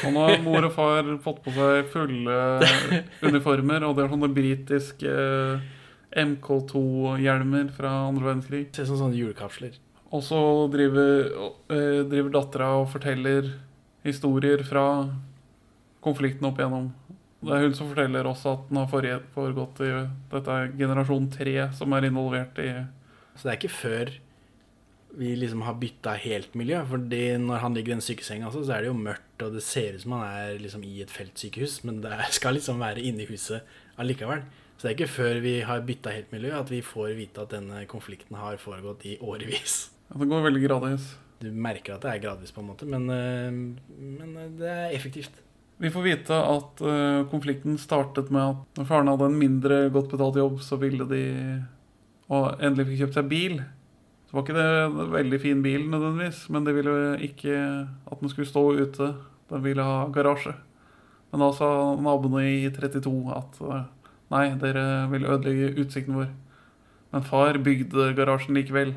Og 0.03 0.17
nå 0.17 0.25
har 0.27 0.41
mor 0.43 0.67
og 0.67 0.73
far 0.75 1.11
fått 1.23 1.45
på 1.45 1.55
seg 1.55 1.93
fulle 1.93 2.39
uniformer, 3.23 3.87
og 3.87 3.95
de 3.95 4.03
har 4.03 4.11
sånne 4.11 4.33
britiske 4.35 5.15
MK2-hjelmer 6.15 7.71
fra 7.77 7.93
andre 8.09 8.33
verdenskrig. 8.33 8.65
Ser 8.75 8.89
ut 8.89 8.91
som 8.91 9.05
sånne 9.05 9.21
julekapsler. 9.21 9.79
Og 10.15 10.23
så 10.23 10.41
driver, 10.71 11.25
eh, 11.75 12.03
driver 12.07 12.31
dattera 12.37 12.69
og 12.79 12.91
forteller 12.93 13.51
historier 14.05 14.63
fra 14.63 15.11
konflikten 16.05 16.47
opp 16.47 16.61
igjennom. 16.61 16.93
Det 17.45 17.53
er 17.53 17.65
hun 17.67 17.75
som 17.77 17.89
forteller 17.91 18.25
også 18.25 18.53
at 18.55 18.69
den 18.69 18.79
har 18.81 19.25
foregått 19.35 19.81
i 19.85 19.91
Dette 20.33 20.49
er 20.55 20.71
generasjon 20.79 21.27
tre 21.33 21.57
som 21.77 21.93
er 21.93 22.07
involvert 22.09 22.59
i 22.63 22.87
Så 23.35 23.43
det 23.43 23.51
er 23.51 23.59
ikke 23.59 23.81
før 23.83 24.13
vi 25.19 25.35
liksom 25.37 25.63
har 25.63 25.79
bytta 25.79 26.15
helt 26.23 26.55
miljø. 26.55 26.81
Fordi 26.87 27.37
når 27.39 27.63
han 27.63 27.75
ligger 27.75 27.93
i 27.93 27.97
den 27.97 28.05
sykesenga, 28.05 28.51
så 28.51 28.63
er 28.63 28.85
det 28.85 28.91
jo 28.91 28.99
mørkt, 28.99 29.43
og 29.43 29.55
det 29.55 29.63
ser 29.63 29.95
ut 29.95 30.05
som 30.05 30.13
han 30.17 30.27
er 30.27 30.59
liksom 30.63 30.85
i 30.87 31.01
et 31.03 31.11
feltsykehus, 31.11 31.83
men 31.85 32.01
det 32.03 32.15
skal 32.39 32.55
liksom 32.55 32.83
være 32.83 33.03
inne 33.03 33.25
i 33.25 33.31
huset 33.31 33.63
allikevel. 33.99 34.45
Så 34.77 34.87
det 34.87 34.93
er 34.93 34.97
ikke 34.99 35.15
før 35.15 35.41
vi 35.43 35.61
har 35.67 35.85
bytta 35.87 36.15
helt 36.15 36.33
miljø 36.35 36.55
at 36.59 36.71
vi 36.71 36.83
får 36.83 37.15
vite 37.19 37.43
at 37.43 37.55
denne 37.55 37.85
konflikten 37.91 38.39
har 38.39 38.59
foregått 38.63 39.07
i 39.07 39.19
årevis. 39.23 39.94
Ja, 40.09 40.19
Det 40.19 40.29
går 40.31 40.47
veldig 40.49 40.65
gradvis. 40.67 41.15
Du 41.41 41.51
merker 41.53 41.97
at 41.97 42.05
det 42.05 42.13
er 42.13 42.23
gradvis, 42.23 42.53
på 42.55 42.63
en 42.63 42.71
måte, 42.71 42.87
men, 42.87 43.09
øh, 43.11 43.53
men 43.99 44.37
øh, 44.37 44.51
det 44.59 44.69
er 44.69 44.97
effektivt. 44.97 45.33
Vi 45.79 45.91
får 45.91 46.03
vite 46.03 46.35
at 46.35 46.81
uh, 46.87 47.27
konflikten 47.27 47.75
startet 47.83 48.31
med 48.31 48.41
at 48.41 48.79
når 48.79 48.87
faren 48.87 49.09
hadde 49.11 49.27
en 49.27 49.39
mindre 49.39 49.91
godt 49.91 50.13
betalt 50.13 50.37
jobb, 50.39 50.61
så 50.63 50.79
ville 50.79 51.03
de 51.11 51.23
Og 52.31 52.63
endelig 52.63 52.87
fikk 52.87 53.01
kjøpt 53.03 53.17
seg 53.19 53.27
bil. 53.29 53.57
Så 54.25 54.37
var 54.37 54.45
ikke 54.47 54.55
det 54.57 54.69
en 54.85 55.11
veldig 55.13 55.41
fin 55.43 55.63
bil 55.63 55.83
nødvendigvis, 55.91 56.49
men 56.49 56.65
de 56.65 56.73
ville 56.73 56.95
ikke 57.27 57.57
at 57.85 58.21
den 58.21 58.31
skulle 58.33 58.49
stå 58.49 58.63
ute. 58.81 59.11
Den 59.51 59.65
ville 59.65 59.85
ha 59.85 60.07
garasje. 60.09 60.55
Men 61.35 61.43
da 61.43 61.51
sa 61.53 61.69
naboene 61.99 62.45
i 62.47 62.71
32 62.71 63.13
at 63.35 63.61
eh, 63.67 63.85
nei, 64.31 64.45
dere 64.63 64.85
vil 65.13 65.27
ødelegge 65.27 65.73
utsikten 65.83 66.17
vår. 66.17 66.29
Men 67.13 67.27
far 67.27 67.59
bygde 67.59 68.13
garasjen 68.17 68.57
likevel. 68.57 68.95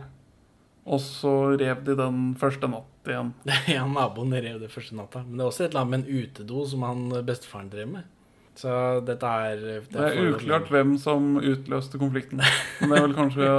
Og 0.88 1.02
så 1.04 1.32
rev 1.60 1.82
de 1.84 1.96
den 2.00 2.20
første 2.40 2.68
natt 2.72 3.10
igjen. 3.12 3.34
ja, 3.76 3.84
naboen 3.92 4.32
rev 4.36 4.60
det 4.62 4.70
første 4.72 4.96
natta. 4.96 5.24
Men 5.26 5.40
det 5.40 5.44
er 5.44 5.50
også 5.52 5.66
et 5.66 5.72
eller 5.74 5.84
annet 5.84 5.96
med 5.96 6.06
en 6.06 6.22
utedo 6.24 6.62
som 6.72 6.86
han 6.88 7.02
øh, 7.12 7.26
bestefaren 7.28 7.72
drev 7.74 7.90
med. 7.98 8.14
Så 8.58 8.72
dette 9.06 9.30
er 9.52 9.60
Det 9.92 10.00
er 10.02 10.32
uklart 10.32 10.72
hvem 10.74 10.96
som 10.98 11.36
utløste 11.38 12.00
konflikten. 12.02 12.40
Men 12.82 12.90
det 12.90 12.98
er 12.98 13.04
vel 13.06 13.18
kanskje 13.20 13.50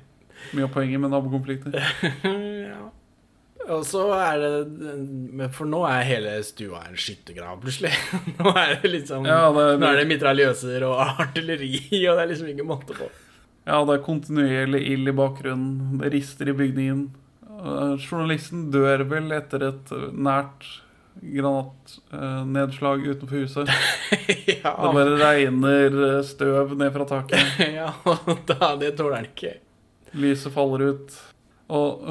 mye 0.56 0.64
av 0.66 0.72
poenget 0.74 1.04
med 1.04 1.12
nabokonflikter. 1.12 1.76
ja. 2.72 2.80
Og 3.70 3.84
så 3.86 4.06
er 4.16 4.40
det 4.40 5.50
For 5.54 5.68
nå 5.68 5.84
er 5.86 6.00
hele 6.08 6.32
stua 6.42 6.80
en 6.88 6.96
skyttergrav, 6.98 7.60
plutselig. 7.62 7.92
Nå 8.40 8.50
er 8.56 8.78
det 8.82 8.90
liksom 8.96 9.28
Ja, 9.28 9.44
det 9.54 9.66
er- 9.68 9.78
Nå 9.78 9.90
er 9.92 10.00
det 10.00 10.08
mitraljøser 10.10 10.86
og 10.88 10.96
artilleri, 11.20 11.74
og 12.08 12.16
det 12.16 12.22
er 12.24 12.30
liksom 12.32 12.48
ikke 12.50 12.66
måte 12.66 12.96
på. 12.96 13.10
Ja, 13.70 13.84
det 13.86 14.00
er 14.00 14.02
kontinuerlig 14.02 14.80
ild 14.90 15.08
i 15.08 15.14
bakgrunnen. 15.14 15.98
Det 16.00 16.10
rister 16.10 16.48
i 16.50 16.54
bygningen. 16.58 17.04
Eh, 17.46 17.92
Journalisten 18.02 18.66
dør 18.74 19.04
vel 19.12 19.30
etter 19.36 19.68
et 19.68 19.92
nært 20.10 20.66
granatnedslag 21.20 23.06
utenfor 23.06 23.44
huset. 23.44 23.70
ja. 24.62 24.74
Det 24.74 24.92
bare 24.96 25.18
regner 25.20 25.98
eh, 26.08 26.22
støv 26.26 26.74
ned 26.78 26.90
fra 26.96 27.06
taket. 27.12 27.58
ja, 27.78 27.92
da, 28.48 28.74
det 28.80 28.96
tåler 28.98 29.20
han 29.20 29.30
ikke. 29.30 29.58
Lyset 30.18 30.54
faller 30.54 30.88
ut. 30.90 31.18
Og 31.70 32.02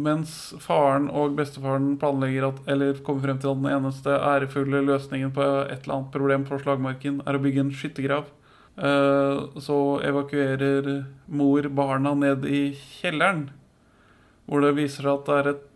mens 0.00 0.54
faren 0.64 1.10
og 1.12 1.34
bestefaren 1.36 1.98
planlegger 2.00 2.46
at, 2.48 2.62
eller 2.72 2.96
kommer 3.04 3.26
frem 3.26 3.42
til 3.42 3.50
at 3.50 3.58
den 3.60 3.74
eneste 3.74 4.14
ærefulle 4.16 4.80
løsningen 4.86 5.34
på 5.36 5.44
et 5.66 5.82
eller 5.82 5.98
annet 5.98 6.14
problem 6.14 6.46
på 6.48 6.56
slagmarken 6.62 7.18
er 7.26 7.36
å 7.36 7.42
bygge 7.44 7.66
en 7.66 7.74
skyttergrav, 7.76 8.30
så 8.76 9.76
evakuerer 10.08 10.86
mor 11.28 11.66
barna 11.76 12.14
ned 12.16 12.46
i 12.48 12.62
kjelleren, 13.00 13.50
hvor 14.48 14.64
det 14.64 14.72
viser 14.78 15.04
seg 15.04 15.12
at 15.18 15.26
det 15.28 15.36
er 15.42 15.50
et 15.52 15.66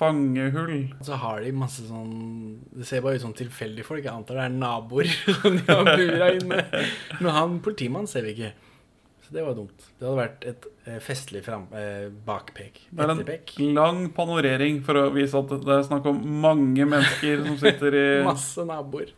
fangehull. 0.00 0.80
Så 1.04 1.18
har 1.20 1.42
de 1.44 1.52
masse 1.52 1.84
sånn 1.84 2.14
Det 2.72 2.86
ser 2.88 3.02
bare 3.04 3.18
ut 3.20 3.24
som 3.26 3.34
tilfeldige 3.36 3.84
folk. 3.84 4.02
Jeg 4.04 4.12
antar 4.14 4.38
det 4.40 4.46
er 4.48 4.54
naboer 4.56 5.10
som 5.42 5.56
de 5.58 5.62
har 5.68 5.84
bura 5.92 6.30
inne. 6.38 6.62
Men 7.20 7.30
han 7.36 7.58
politimannen 7.64 8.08
ser 8.10 8.24
vi 8.26 8.32
ikke. 8.34 8.52
Så 9.26 9.34
det 9.36 9.44
var 9.46 9.54
dumt. 9.58 9.84
Det 10.00 10.08
hadde 10.08 10.18
vært 10.22 10.46
et 10.50 10.66
eh, 10.88 10.98
festlig 11.04 11.44
fram, 11.46 11.68
eh, 11.76 12.08
bakpek. 12.26 12.80
Det 12.90 13.04
er 13.04 13.12
Etterpek. 13.14 13.52
en 13.60 13.76
lang 13.76 14.00
panorering 14.16 14.80
for 14.86 14.98
å 14.98 15.06
vise 15.14 15.36
at 15.38 15.52
det 15.52 15.76
er 15.76 15.84
snakk 15.86 16.08
om 16.10 16.18
mange 16.42 16.88
mennesker 16.88 17.44
som 17.46 17.60
sitter 17.60 17.98
i 18.00 18.06
Masse 18.26 18.64
naboer. 18.66 19.12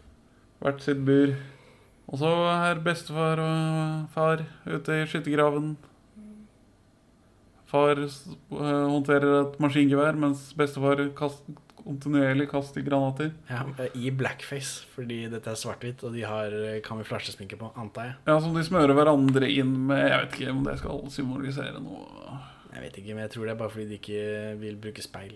hvert 0.60 0.82
sitt 0.84 1.00
bur. 1.06 1.32
Og 2.10 2.18
så 2.20 2.30
er 2.50 2.80
bestefar 2.84 3.40
og 3.40 4.08
far 4.12 4.42
ute 4.66 5.02
i 5.02 5.08
skyttergraven. 5.08 5.74
Far 7.70 7.96
øh, 7.96 8.08
håndterer 8.52 9.38
et 9.40 9.60
maskingevær, 9.62 10.18
mens 10.20 10.50
bestefar 10.58 11.00
kast, 11.16 11.46
kontinuerlig 11.82 12.48
kaster 12.50 12.84
granater. 12.84 13.30
Ja, 13.48 13.62
I 13.96 14.10
blackface, 14.14 14.84
fordi 14.94 15.22
dette 15.32 15.50
er 15.50 15.58
svart-hvitt, 15.58 16.04
og 16.06 16.12
de 16.14 16.24
har 16.28 16.52
eh, 16.52 16.80
kamuflasjesminke 16.84 17.56
på, 17.58 17.72
antar 17.80 18.10
jeg. 18.10 18.18
Ja, 18.28 18.36
Som 18.44 18.54
de 18.58 18.64
smører 18.66 18.94
hverandre 18.98 19.48
inn 19.50 19.72
med 19.88 20.04
Jeg 20.04 20.18
vet 20.26 20.36
ikke 20.38 20.52
om 20.52 20.66
det 20.68 20.76
skal 20.82 21.00
symbolisere 21.14 21.80
noe. 21.80 22.36
Jeg 22.72 22.84
vet 22.86 23.00
ikke, 23.00 23.14
men 23.16 23.24
jeg 23.26 23.34
tror 23.34 23.48
det 23.48 23.54
er 23.54 23.62
bare 23.64 23.72
fordi 23.72 23.88
de 23.88 23.98
ikke 24.00 24.20
vil 24.60 24.78
bruke 24.80 25.04
speil. 25.04 25.34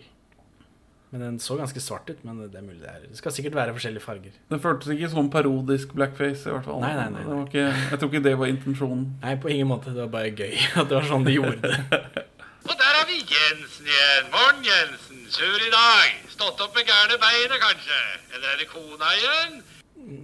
Men 1.17 1.23
den 1.25 1.37
så 1.41 1.55
ganske 1.57 1.81
svart 1.81 2.11
ut, 2.13 2.19
men 2.29 2.43
det 2.45 2.59
er 2.61 2.65
mulig 2.67 2.83
det 2.83 2.91
er. 2.93 3.05
Det 3.09 3.17
skal 3.17 3.33
sikkert 3.33 3.55
være 3.57 3.73
forskjellige 3.73 4.05
farger. 4.05 4.35
Den 4.53 4.61
føltes 4.61 4.91
ikke 4.93 5.09
som 5.09 5.31
parodisk 5.33 5.95
blackface. 5.97 6.45
i 6.45 6.53
hvert 6.53 6.67
fall 6.67 6.83
Nei, 6.83 6.91
nei, 6.99 7.07
nei, 7.15 7.23
Det 7.25 7.31
var 7.31 7.47
ikke, 7.47 7.63
Jeg 7.91 8.01
tror 8.03 8.11
ikke 8.11 8.23
det 8.27 8.35
var 8.43 8.51
intensjonen. 8.53 9.05
Nei, 9.23 9.33
på 9.41 9.49
ingen 9.55 9.71
måte. 9.71 9.95
Det 9.97 10.03
var 10.05 10.11
bare 10.13 10.35
gøy 10.37 10.53
at 10.83 10.91
det 10.91 10.99
var 10.99 11.09
sånn 11.09 11.25
de 11.25 11.39
gjorde 11.39 11.57
det. 11.63 11.79
Og 12.69 12.75
der 12.83 12.99
har 12.99 13.09
vi 13.09 13.23
Jensen 13.33 13.89
igjen. 13.89 14.29
Morgen, 14.35 14.61
Jensen. 14.69 15.23
Sur 15.39 15.65
i 15.65 15.73
dag. 15.73 16.21
Stått 16.35 16.61
opp 16.67 16.77
med 16.77 16.85
gærne 16.91 17.17
beinet, 17.25 17.57
kanskje? 17.65 18.03
Eller 18.35 18.53
er 18.53 18.61
det 18.61 18.69
kona 18.75 19.15
igjen? 19.17 19.57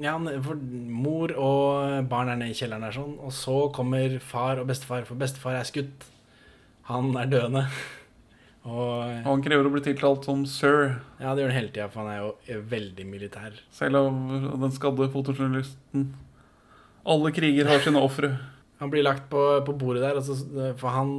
Ja, 0.05 0.19
for 0.45 0.61
mor 0.93 1.33
og 1.41 2.05
barn 2.13 2.29
er 2.35 2.37
nede 2.37 2.53
i 2.53 2.59
kjelleren 2.61 2.85
der 2.85 2.95
sånn, 2.99 3.17
og 3.17 3.33
så 3.35 3.57
kommer 3.75 4.19
far 4.21 4.61
og 4.61 4.69
bestefar, 4.69 5.09
for 5.09 5.17
bestefar 5.19 5.57
er 5.57 5.65
skutt. 5.73 6.05
Han 6.93 7.15
er 7.17 7.33
døende. 7.33 7.65
Og 8.63 9.25
Han 9.27 9.43
krever 9.43 9.67
å 9.67 9.73
bli 9.75 9.83
tiltalt 9.83 10.27
som 10.29 10.45
sir, 10.47 11.01
ja, 11.19 11.33
det 11.35 11.43
gjør 11.43 11.51
han 11.51 11.57
hele 11.59 11.73
tida, 11.73 11.89
for 11.91 12.05
han 12.05 12.13
er 12.13 12.21
jo 12.23 12.61
veldig 12.71 13.07
militær. 13.09 13.57
selv 13.75 13.99
av 13.99 14.61
den 14.63 14.75
skadde 14.75 15.09
fotojournalisten. 15.11 16.13
Alle 17.03 17.33
kriger 17.35 17.67
har 17.67 17.83
sine 17.83 17.99
ofre. 17.99 18.37
Han 18.79 18.91
blir 18.91 19.03
lagt 19.03 19.29
på, 19.31 19.41
på 19.67 19.75
bordet 19.79 20.05
der, 20.05 20.21
altså, 20.21 20.37
for 20.79 20.95
han 20.95 21.15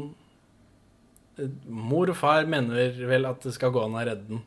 Mor 1.65 2.11
og 2.11 2.15
far 2.19 2.45
mener 2.45 2.93
vel 3.09 3.25
at 3.25 3.41
det 3.41 3.55
skal 3.55 3.71
gå 3.73 3.81
an 3.81 3.95
å 3.97 4.03
redde 4.05 4.27
den, 4.29 4.43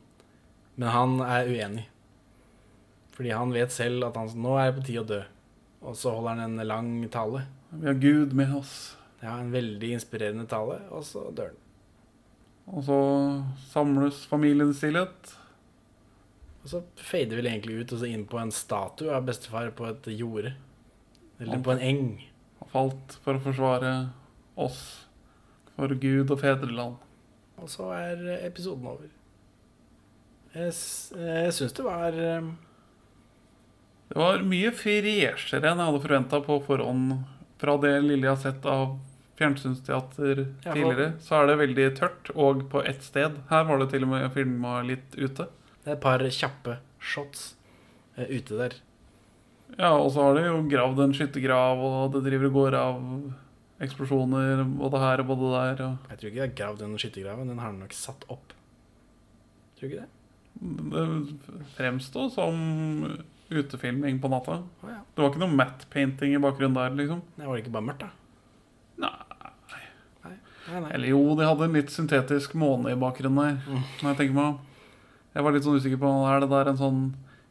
men 0.79 0.93
han 0.93 1.17
er 1.25 1.49
uenig. 1.51 1.83
Fordi 3.17 3.33
han 3.35 3.51
vet 3.51 3.73
selv 3.75 4.05
at 4.07 4.15
han, 4.15 4.29
nå 4.39 4.53
er 4.55 4.69
det 4.69 4.77
på 4.77 4.85
tide 4.87 5.03
å 5.03 5.09
dø. 5.09 5.19
Og 5.83 5.97
så 5.99 6.13
holder 6.15 6.37
han 6.37 6.45
en 6.45 6.67
lang 6.69 6.91
tale. 7.11 7.43
Vi 7.73 7.89
har 7.89 7.99
Gud 7.99 8.31
med 8.37 8.55
oss. 8.55 8.95
Ja, 9.19 9.35
En 9.41 9.51
veldig 9.51 9.89
inspirerende 9.97 10.47
tale, 10.47 10.79
og 10.93 11.03
så 11.03 11.27
dør 11.35 11.51
han. 11.51 11.63
Og 12.67 12.83
så 12.83 12.99
samles 13.71 14.25
familien 14.27 14.73
stillhet. 14.75 15.33
Og 16.63 16.71
så 16.73 16.81
fader 16.99 17.39
vel 17.39 17.47
egentlig 17.47 17.79
ut 17.79 17.93
og 17.95 18.01
så 18.01 18.09
inn 18.11 18.25
på 18.27 18.39
en 18.41 18.51
statue 18.51 19.13
av 19.15 19.27
bestefar 19.27 19.71
på 19.75 19.87
et 19.87 20.09
jorde. 20.11 20.51
Eller 21.39 21.61
på 21.63 21.71
en 21.71 21.83
eng. 21.83 22.07
Han 22.59 22.71
falt 22.73 23.19
for 23.23 23.37
å 23.37 23.43
forsvare 23.45 23.91
oss, 24.59 24.81
for 25.77 25.93
Gud 26.01 26.33
og 26.33 26.41
fedreland. 26.41 26.97
Og 27.61 27.69
så 27.71 27.87
er 27.95 28.25
episoden 28.41 28.89
over. 28.89 29.07
Jeg, 30.57 30.73
jeg 30.73 31.53
syns 31.53 31.75
det 31.77 31.83
var 31.85 32.15
eh, 32.17 32.45
Det 34.09 34.15
var 34.17 34.45
mye 34.47 34.71
freshere 34.73 35.69
enn 35.69 35.81
jeg 35.81 35.89
hadde 35.91 36.03
forventa 36.03 36.39
på 36.43 36.57
forhånd. 36.65 37.19
Fra 37.61 37.77
det 37.81 37.93
lille 38.03 38.27
jeg 38.27 38.33
har 38.33 38.41
sett 38.41 38.67
av 38.69 38.97
fjernsynsteater 39.37 40.43
tidligere, 40.65 41.11
så 41.21 41.41
er 41.41 41.51
det 41.51 41.59
veldig 41.61 41.87
tørt, 41.99 42.31
og 42.33 42.65
på 42.71 42.81
ett 42.89 43.05
sted. 43.05 43.37
Her 43.51 43.67
var 43.69 43.81
det 43.81 43.91
til 43.93 44.07
og 44.07 44.13
med 44.15 44.27
filma 44.33 44.79
litt 44.85 45.17
ute. 45.17 45.47
Det 45.83 45.93
er 45.93 45.95
et 45.97 46.03
par 46.03 46.23
kjappe 46.25 46.79
shots 46.99 47.51
eh, 48.17 48.27
ute 48.33 48.57
der. 48.57 48.77
Ja, 49.75 49.93
og 49.93 50.09
så 50.15 50.25
har 50.25 50.37
de 50.37 50.47
jo 50.47 50.61
gravd 50.71 51.03
en 51.03 51.15
skyttergrav, 51.15 51.83
og 51.83 52.15
det 52.15 52.23
driver 52.25 52.49
og 52.49 52.57
går 52.57 52.77
av 52.79 53.01
eksplosjoner 53.83 54.63
både 54.79 55.01
her 55.03 55.21
og 55.21 55.31
både 55.33 55.53
der. 55.53 55.81
Og 55.85 56.11
Jeg 56.11 56.19
tror 56.19 56.29
ikke 56.29 56.37
det 56.39 56.45
har 56.45 56.59
gravd 56.61 56.85
den 56.85 57.01
skyttergraven. 57.01 57.51
Den 57.51 57.61
har 57.61 57.73
de 57.73 57.83
nok 57.83 57.95
satt 57.95 58.25
opp. 58.33 58.55
Tror 59.77 59.85
du 59.85 59.91
ikke 59.91 60.05
det? 60.05 60.11
det 60.57 61.03
fremsto 61.75 62.29
som 62.33 62.55
utefilming 63.49 64.21
på 64.21 64.31
natta. 64.31 64.63
Oh, 64.81 64.89
ja. 64.89 65.01
Det 65.13 65.21
var 65.21 65.29
ikke 65.31 65.43
noe 65.43 65.55
matte 65.55 65.89
painting 65.93 66.33
i 66.35 66.41
bakgrunnen 66.41 66.77
der, 66.77 66.95
liksom. 66.97 67.21
Det 67.35 67.45
Var 67.45 67.55
det 67.55 67.63
ikke 67.63 67.75
bare 67.75 67.89
mørkt, 67.91 68.05
da? 68.07 68.26
Nei. 70.67 70.91
Eller 70.95 71.13
jo, 71.13 71.21
de 71.39 71.47
hadde 71.47 71.67
en 71.67 71.77
litt 71.77 71.93
syntetisk 71.93 72.55
måne 72.59 72.91
i 72.91 72.99
bakgrunnen 72.99 73.57
der. 73.57 73.81
Når 74.01 74.11
jeg 74.11 74.19
tenker 74.21 74.37
meg. 74.37 74.57
Jeg 75.37 75.45
var 75.45 75.53
litt 75.53 75.65
sånn 75.67 75.77
usikker 75.77 75.99
på 76.01 76.11
Er 76.25 76.41
det 76.41 76.49
der 76.49 76.71
en 76.71 76.79
sånn 76.79 77.01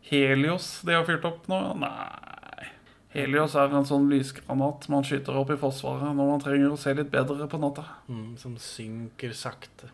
Helios 0.09 0.81
de 0.87 0.95
har 0.95 1.05
fyrt 1.07 1.25
opp 1.27 1.47
nå? 1.51 1.59
Nei. 1.83 2.71
Helios 3.17 3.55
er 3.57 3.73
en 3.75 3.87
sånn 3.89 4.09
lysgranat 4.11 4.89
man 4.93 5.07
skyter 5.07 5.39
opp 5.41 5.51
i 5.55 5.59
Forsvaret 5.61 6.13
når 6.15 6.29
man 6.31 6.43
trenger 6.43 6.75
å 6.75 6.79
se 6.81 6.93
litt 6.95 7.11
bedre 7.11 7.49
på 7.51 7.61
natta. 7.63 7.87
Mm, 8.13 8.35
som 8.39 8.59
synker 8.61 9.33
sakte. 9.35 9.89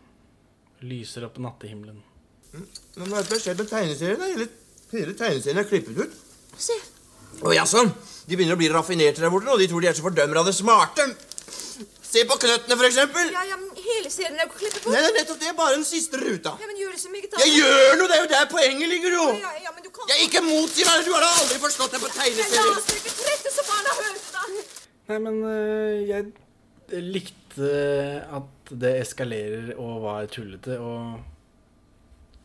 Lyser 0.83 1.25
opp 1.29 1.39
nattehimmelen. 1.41 2.01
Men 2.53 3.09
hva 3.09 3.21
er 3.21 3.29
det 3.29 3.39
som 3.39 3.53
har 3.53 3.61
med 3.61 3.69
tegneserien? 3.71 4.25
Hele, 4.27 4.49
hele 4.91 5.15
tegneserien 5.17 5.61
er 5.63 5.69
klippet 5.69 6.01
ut. 6.03 6.17
Se. 6.59 6.75
Å 7.41 7.53
jaså, 7.55 7.81
de 8.27 8.37
begynner 8.37 8.57
å 8.57 8.59
bli 8.59 8.69
raffinerte 8.69 9.23
der 9.23 9.31
borte 9.33 9.47
nå. 9.49 9.55
De 9.57 9.69
tror 9.71 9.81
de 9.81 9.89
er 9.89 9.97
så 9.97 10.05
fordømmer 10.05 10.41
av 10.43 10.49
det 10.49 10.53
smarte. 10.57 11.07
Se 12.13 12.21
på 12.29 12.35
knøttene, 12.37 12.75
for 12.77 12.85
eksempel. 12.85 13.29
Ja, 13.33 13.41
ja, 13.49 13.55
men 13.57 13.71
hele 13.81 14.09
serien 14.13 14.37
er 14.37 14.45
jo 14.45 14.51
klippet 14.53 14.83
bort. 14.83 14.93
Nei, 14.93 14.99
det 15.01 15.09
er 15.09 15.15
nettopp 15.17 15.39
det. 15.41 15.53
Bare 15.57 15.77
den 15.79 15.85
siste 15.87 16.19
ruta. 16.21 16.51
Ja, 16.61 16.67
men 16.69 16.77
gjør 16.77 16.91
det 16.93 17.01
så 17.01 17.09
meget 17.13 17.37
Jeg 17.41 17.55
gjør 17.57 17.95
noe! 17.97 18.07
Det 18.11 18.17
er 18.17 18.21
jo 18.21 18.29
der 18.33 18.45
poenget 18.51 18.91
ligger, 18.91 19.15
jo. 19.17 19.25
Ja, 19.41 19.53
ja, 19.63 19.73
men 19.73 19.87
du 19.87 19.89
kan... 19.95 20.11
Jeg 20.11 20.27
ikke 20.27 20.43
motsi 20.45 20.85
meg. 20.85 21.01
Du 21.07 21.11
har 21.15 21.25
da 21.25 21.31
aldri 21.41 21.57
forstått 21.63 21.95
det 21.95 22.03
på 22.03 22.11
Men 22.11 22.13
la 22.13 22.27
tegneserier. 22.27 22.77
oss 22.77 22.93
ikke 22.99 23.15
trette 23.17 23.55
så 23.55 23.65
barna 23.71 23.97
hører 23.97 24.21
da. 24.37 24.45
Nei, 25.09 25.19
men 25.25 25.41
øh, 25.49 25.95
jeg 26.11 27.01
likte 27.09 27.73
at 28.37 28.73
det 28.85 28.93
eskalerer 29.01 29.73
og 29.73 30.01
var 30.05 30.29
tullete, 30.37 30.77
og 30.79 31.21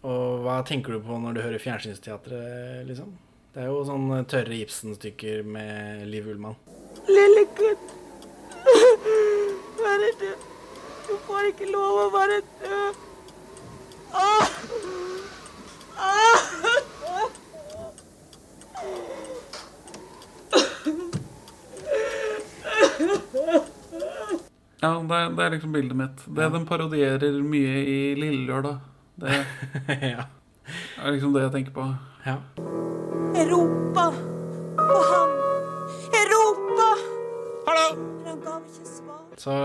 Og 0.08 0.44
hva 0.46 0.60
tenker 0.64 0.94
du 0.94 1.02
på 1.04 1.16
når 1.20 1.34
du 1.36 1.40
hører 1.42 1.60
fjernsynsteatret, 1.60 2.86
liksom? 2.88 3.12
Det 3.52 3.64
er 3.64 3.68
jo 3.72 3.80
sånn 3.84 4.08
tørre 4.30 4.54
Ibsen-stykker 4.62 5.42
med 5.44 6.06
Liv 6.08 6.28
Ullmann. 6.30 6.54
Lille 7.10 7.44
gutt. 7.58 7.96
Død. 10.18 10.46
Du 11.08 11.16
får 11.26 11.50
ikke 11.52 11.70
lov 11.72 11.98
å 12.02 12.06
være 12.12 12.40
død. 12.62 12.94
Ah! 14.14 14.48
Ah! 15.98 16.48
Ja, 24.78 24.90
det 25.02 25.16
er, 25.16 25.30
det 25.34 25.44
er 25.44 25.50
liksom 25.54 25.72
bildet 25.74 25.96
mitt. 25.98 26.24
Det 26.36 26.50
den 26.54 26.66
parodierer 26.66 27.38
mye 27.42 27.80
i 27.82 27.98
Lillelørdag. 28.18 28.78
Det 29.18 29.38
ja. 30.14 30.26
er 31.02 31.14
liksom 31.14 31.32
det 31.34 31.42
jeg 31.46 31.54
tenker 31.56 31.74
på. 31.78 31.86
Ja. 32.26 32.36
Europa 33.38 34.04
på 34.78 34.98
ham. 35.10 35.32
Europa! 36.20 36.88
Hallo! 37.66 37.88
Men 37.96 38.30
han 38.30 38.40
gav 38.44 38.60
ikke 38.70 38.86
svar. 38.92 39.24
Så 39.36 39.56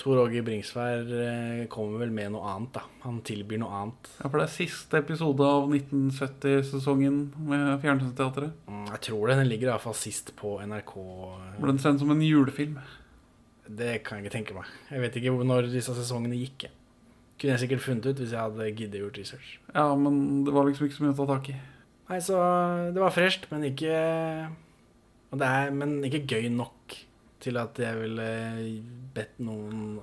Tor 0.00 0.16
Åge 0.22 0.40
Bringsvær 0.46 1.10
eh, 1.12 1.64
kommer 1.72 2.00
vel 2.00 2.12
med 2.14 2.32
noe 2.32 2.46
annet, 2.54 2.70
da. 2.78 2.82
Han 3.02 3.18
tilbyr 3.26 3.60
noe 3.60 3.82
annet. 3.82 4.08
Ja, 4.22 4.30
For 4.30 4.40
det 4.40 4.46
er 4.46 4.54
siste 4.54 5.00
episode 5.02 5.44
av 5.44 5.66
1970-sesongen 5.68 7.18
med 7.50 7.66
Fjernsynsteatret. 7.82 8.54
Mm, 8.70 8.86
Jeg 8.94 9.02
tror 9.10 9.28
det. 9.28 9.36
Den 9.42 9.50
ligger 9.50 9.72
iallfall 9.74 9.96
sist 10.00 10.32
på 10.40 10.54
NRK. 10.64 10.94
Ble 11.58 11.74
den 11.74 11.82
sendt 11.84 12.00
som 12.00 12.14
en 12.14 12.24
julefilm. 12.24 12.78
Det 13.68 13.98
kan 14.06 14.18
jeg 14.18 14.26
ikke 14.26 14.36
tenke 14.38 14.56
meg. 14.56 14.70
Jeg 14.90 15.04
vet 15.04 15.18
ikke 15.20 15.34
når 15.52 15.68
disse 15.74 15.94
sesongene 15.94 16.40
gikk. 16.40 16.70
Kunne 17.40 17.54
jeg 17.54 17.62
sikkert 17.66 17.84
funnet 17.84 18.08
ut 18.08 18.18
hvis 18.20 18.32
jeg 18.34 18.40
hadde 18.40 18.70
giddet 18.76 19.00
gjort 19.04 19.20
research. 19.20 19.52
Ja, 19.74 19.86
men 19.96 20.42
det 20.48 20.56
var 20.56 20.66
liksom 20.68 20.88
ikke 20.88 20.98
så 20.98 21.04
mye 21.06 21.14
å 21.14 21.20
ta 21.20 21.28
tak 21.34 21.52
i. 21.52 21.58
Nei, 22.10 22.18
så 22.24 22.40
det 22.90 23.00
var 23.04 23.14
fresht, 23.14 23.46
men 23.52 23.68
ikke 23.68 23.92
er, 23.94 25.70
Men 25.76 26.00
ikke 26.08 26.24
gøy 26.26 26.48
nok 26.52 26.96
til 27.40 27.58
at 27.60 27.78
jeg 27.80 27.98
ville 27.98 28.28
bedt 29.14 29.40
noen 29.42 29.98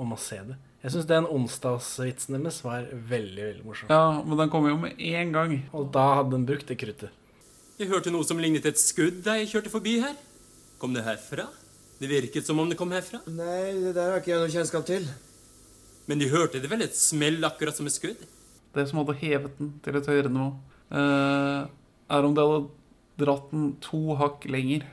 om 0.00 0.14
å 0.14 0.20
se 0.20 0.38
det. 0.44 0.56
Jeg 0.84 0.92
syns 0.92 1.06
den 1.08 1.26
onsdagsvitsen 1.32 2.36
deres 2.36 2.60
var 2.60 2.84
veldig 2.92 3.44
veldig 3.48 3.64
morsom. 3.64 3.88
Ja, 3.88 4.20
men 4.20 4.36
den 4.36 4.50
kom 4.52 4.66
jo 4.68 4.76
med 4.82 4.98
én 5.00 5.32
gang. 5.32 5.56
Og 5.72 5.88
da 5.94 6.10
hadde 6.20 6.34
den 6.36 6.44
brukt 6.48 6.68
det 6.68 6.76
kruttet. 6.76 7.14
Jeg 7.80 7.88
hørte 7.90 8.12
noe 8.12 8.26
som 8.28 8.38
lignet 8.38 8.66
et 8.68 8.78
skudd 8.78 9.22
da 9.24 9.38
jeg 9.40 9.48
kjørte 9.54 9.72
forbi 9.72 9.96
her. 10.02 10.12
Kom 10.78 10.92
det 10.94 11.06
herfra? 11.06 11.48
Det 11.96 12.10
virket 12.10 12.44
som 12.44 12.60
om 12.60 12.68
det 12.68 12.76
kom 12.76 12.92
herfra. 12.92 13.22
Nei, 13.32 13.72
det 13.80 13.94
der 13.96 14.12
har 14.12 14.20
ikke 14.20 14.34
jeg 14.34 14.42
noe 14.42 14.52
kjennskap 14.52 14.84
til. 14.86 15.08
Men 16.04 16.20
de 16.20 16.28
hørte 16.28 16.60
det 16.60 16.68
vel 16.68 16.84
et 16.84 16.98
smell 16.98 17.40
akkurat 17.48 17.80
som 17.80 17.88
et 17.88 17.96
skudd? 17.96 18.20
Det 18.76 18.84
som 18.90 19.00
hadde 19.00 19.16
hevet 19.22 19.56
den 19.56 19.72
til 19.84 19.96
et 19.96 20.10
høyere 20.10 20.32
nivå, 20.34 20.50
eh, 20.92 21.60
er 22.12 22.28
om 22.28 22.34
det 22.36 22.44
hadde 22.44 23.24
dratt 23.24 23.50
den 23.54 23.70
to 23.80 24.18
hakk 24.20 24.44
lenger. 24.50 24.84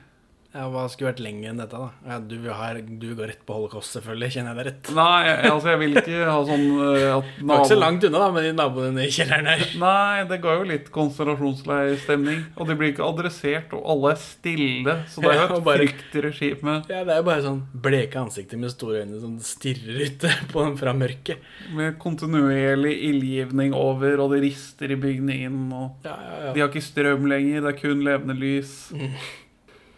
Ja, 0.51 0.65
Hva 0.67 0.81
skulle 0.91 1.13
vært 1.13 1.21
lenger 1.23 1.53
enn 1.53 1.59
dette, 1.61 1.79
da? 1.79 1.91
Ja, 2.03 2.17
du, 2.19 2.33
har, 2.51 2.75
du 2.83 3.05
går 3.15 3.29
rett 3.31 3.43
på 3.47 3.55
holocaust, 3.55 3.93
selvfølgelig. 3.95 4.27
Kjenner 4.35 4.51
jeg 4.51 4.57
deg 4.59 4.65
rett? 4.67 4.89
Nei, 4.97 5.19
jeg, 5.29 5.37
altså 5.47 5.69
jeg 5.71 5.79
vil 5.79 5.99
ikke 6.01 6.17
ha 6.27 6.33
sånn 6.49 6.65
uh, 6.75 7.05
at 7.15 7.29
Du 7.39 7.45
var 7.47 7.61
ikke 7.61 7.69
så 7.71 7.77
langt 7.79 8.03
unna 8.09 8.19
da, 8.25 8.27
med 8.35 8.43
de 8.43 8.51
naboene 8.57 9.05
i 9.05 9.13
kjelleren 9.15 9.47
her. 9.47 9.63
Nei, 9.85 10.25
det 10.27 10.39
ga 10.43 10.55
jo 10.59 10.65
litt 10.67 10.89
konsentrasjonsleirstemning. 10.91 12.41
Og 12.59 12.67
de 12.67 12.75
blir 12.81 12.91
ikke 12.91 13.05
adressert, 13.07 13.71
og 13.77 13.85
alle 13.93 14.11
er 14.11 14.19
stille. 14.25 14.95
Så 15.13 15.23
det 15.23 15.31
er 15.31 15.39
jo 15.39 15.45
et 15.47 15.53
ja, 15.55 15.61
bare- 15.69 15.85
fryktregime. 15.85 16.75
Ja, 16.91 17.03
Det 17.07 17.15
er 17.15 17.21
jo 17.21 17.27
bare 17.29 17.45
sånn 17.47 17.61
bleke 17.87 18.19
ansikter 18.25 18.59
med 18.61 18.73
store 18.75 19.05
øyne 19.05 19.21
som 19.23 19.37
stirrer 19.45 20.01
ute 20.09 20.33
på 20.51 20.65
dem 20.67 20.75
fra 20.83 20.95
mørket. 20.97 21.47
Med 21.77 21.95
kontinuerlig 22.03 22.97
ildgivning 23.07 23.71
over, 23.77 24.19
og 24.25 24.35
det 24.35 24.43
rister 24.49 24.91
i 24.91 24.99
bygningen. 24.99 25.63
Og 25.79 26.03
Ja, 26.07 26.17
ja, 26.27 26.35
ja. 26.49 26.53
De 26.57 26.65
har 26.65 26.67
ikke 26.73 26.83
strøm 26.91 27.29
lenger, 27.31 27.63
det 27.63 27.71
er 27.71 27.79
kun 27.79 28.03
levende 28.03 28.35
lys. 28.35 28.75
Eh, 28.99 29.31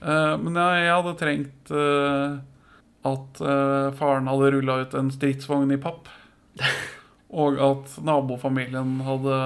men 0.03 0.57
ja, 0.59 0.65
jeg 0.79 0.95
hadde 0.97 1.13
trengt 1.19 1.71
eh, 1.71 2.33
at 3.07 3.39
eh, 3.43 3.93
faren 3.99 4.27
hadde 4.27 4.51
rulla 4.55 4.81
ut 4.83 4.97
en 4.99 5.11
stridsvogn 5.11 5.71
i 5.71 5.79
papp. 5.79 6.09
Og 7.43 7.57
at 7.63 7.95
nabofamilien 8.05 8.99
hadde 9.07 9.37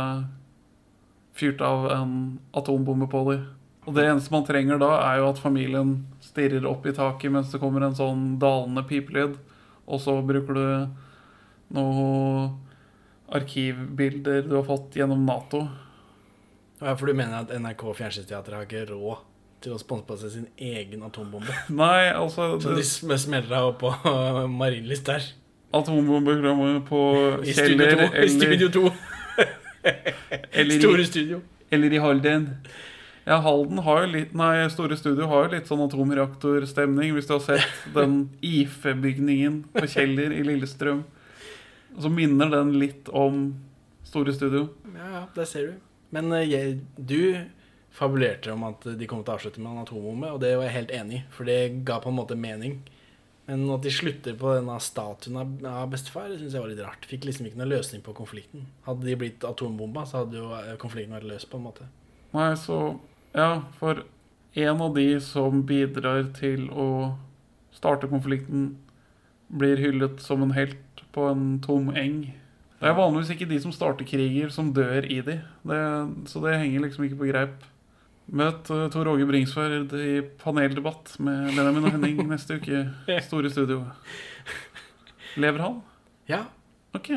fyrt 1.37 1.61
av 1.61 1.85
en 1.93 2.15
atombombe 2.57 3.07
på 3.11 3.21
dem. 3.29 3.45
Og 3.87 3.95
det 3.95 4.03
eneste 4.09 4.33
man 4.33 4.43
trenger 4.43 4.81
da, 4.81 4.89
er 5.05 5.21
jo 5.21 5.29
at 5.29 5.39
familien 5.39 5.93
stirrer 6.19 6.65
opp 6.67 6.87
i 6.89 6.95
taket 6.95 7.31
mens 7.31 7.53
det 7.53 7.61
kommer 7.61 7.85
en 7.85 7.95
sånn 7.95 8.33
dalende 8.41 8.83
pipelyd. 8.89 9.37
Og 9.87 10.01
så 10.03 10.17
bruker 10.25 10.57
du 10.57 10.65
noe 11.77 12.49
arkivbilder 13.37 14.43
du 14.49 14.57
har 14.57 14.67
fått 14.67 14.97
gjennom 14.99 15.23
Nato. 15.27 15.63
Ja, 16.81 16.97
for 16.97 17.07
du 17.07 17.15
mener 17.15 17.45
at 17.45 17.53
NRK 17.55 17.87
Fjernsynsteatret 18.01 18.57
har 18.57 18.67
ikke 18.67 18.89
råd 18.91 19.23
til 19.63 19.73
å 19.73 19.79
sponse 19.81 20.29
sin 20.33 20.47
egen 20.61 21.03
atombombe? 21.07 21.53
Nei, 21.81 22.09
altså 22.13 22.53
Så 22.63 22.75
de 22.77 22.83
sm- 22.85 23.15
smeller 23.17 23.49
deg 23.49 23.69
opp 23.71 23.79
på 23.83 23.93
Marienlyst 24.61 25.05
der? 25.09 25.25
Atombombeprogrammet 25.75 26.85
på 26.87 26.99
Kjeller 27.43 28.05
2. 28.07 28.11
I 28.23 28.27
Studio 28.31 28.69
2. 28.71 28.91
eller 30.51 30.79
Store 30.79 31.05
studio. 31.05 31.41
Eller 31.69 31.93
i 31.93 31.97
Halden. 31.99 32.45
Ja, 33.27 33.41
Halden 33.43 33.81
har 33.83 34.05
jo 34.05 34.11
litt 34.13 34.33
Nei, 34.39 34.53
Store 34.71 34.95
Studio 34.95 35.27
har 35.27 35.47
jo 35.49 35.57
litt 35.57 35.67
sånn 35.67 35.81
atomreaktorstemning, 35.83 37.11
hvis 37.17 37.27
du 37.27 37.33
har 37.35 37.43
sett 37.43 37.81
den 37.95 38.21
IFE-bygningen 38.47 39.65
på 39.75 39.83
Kjeller 39.91 40.31
i 40.31 40.45
Lillestrøm. 40.47 41.01
Så 41.99 42.11
minner 42.13 42.47
den 42.53 42.71
litt 42.79 43.09
om 43.11 43.49
Store 44.07 44.31
Studio. 44.35 44.69
Ja, 44.95 45.09
ja, 45.17 45.21
der 45.35 45.49
ser 45.49 45.67
du. 45.73 45.77
Men 46.15 46.31
eh, 46.31 46.45
jeg, 46.47 46.77
du 46.95 47.19
fabulerte 47.97 48.53
om 48.53 48.65
at 48.67 48.85
de 48.99 49.07
kom 49.09 49.23
til 49.23 49.33
å 49.33 49.37
avslutte 49.39 49.61
med 49.63 49.73
en 49.73 49.81
atombombe, 49.81 50.29
og 50.35 50.41
det 50.43 50.53
var 50.55 50.67
jeg 50.67 50.75
helt 50.75 50.93
enig 50.93 51.19
i, 51.19 51.25
for 51.33 51.49
det 51.49 51.83
ga 51.87 51.97
på 52.03 52.11
en 52.11 52.19
måte 52.19 52.37
mening. 52.37 52.77
Men 53.47 53.63
at 53.71 53.85
de 53.85 53.91
slutter 53.95 54.35
på 54.37 54.51
denne 54.57 54.75
statuen 54.83 55.37
av, 55.39 55.85
bestefar, 55.91 56.33
syns 56.35 56.51
jeg 56.51 56.59
var 56.59 56.71
litt 56.71 56.83
rart. 56.83 57.05
Fikk 57.07 57.29
liksom 57.29 57.47
ikke 57.47 57.61
noen 57.61 57.71
løsning 57.71 58.03
på 58.03 58.15
konflikten. 58.17 58.65
Hadde 58.83 59.07
de 59.07 59.15
blitt 59.19 59.45
atombomba, 59.47 60.03
så 60.05 60.25
hadde 60.25 60.35
jo 60.35 60.49
eh, 60.57 60.73
konflikten 60.81 61.15
vært 61.15 61.29
løst, 61.29 61.47
på 61.51 61.61
en 61.61 61.69
måte. 61.69 61.87
Nei, 62.35 62.51
så 62.59 62.97
Ja, 63.37 63.63
for 63.79 64.03
en 64.57 64.81
av 64.81 64.95
de 64.95 65.07
som 65.21 65.61
bidrar 65.69 66.25
til 66.35 66.67
å 66.73 66.89
starte 67.75 68.09
konflikten, 68.11 68.75
blir 69.47 69.79
hyllet 69.79 70.19
som 70.19 70.43
en 70.43 70.51
helt 70.57 71.03
på 71.15 71.29
en 71.29 71.61
tom 71.63 71.93
eng. 71.95 72.33
Det 72.81 72.89
er 72.89 72.97
vanligvis 72.97 73.31
ikke 73.33 73.47
de 73.49 73.61
som 73.63 73.71
starter 73.71 74.05
kriger, 74.05 74.51
som 74.53 74.73
dør 74.75 75.07
i 75.07 75.21
de. 75.23 75.37
Det, 75.63 75.81
så 76.29 76.41
det 76.43 76.57
henger 76.59 76.83
liksom 76.83 77.07
ikke 77.07 77.21
på 77.21 77.29
greip. 77.31 77.55
Møt 78.27 78.67
uh, 78.73 78.87
Tor 78.91 79.07
Åge 79.07 79.25
Bringsværd 79.29 79.93
i 80.03 80.17
paneldebatt 80.41 81.13
med 81.23 81.53
Benjamin 81.55 81.85
og 81.87 81.93
Henning 81.95 82.17
neste 82.33 82.57
uke. 82.59 82.81
Store 83.23 83.51
studio. 83.53 83.85
Lever 85.39 85.63
han? 85.63 85.77
Ja. 86.27 86.41
Ok. 86.97 87.13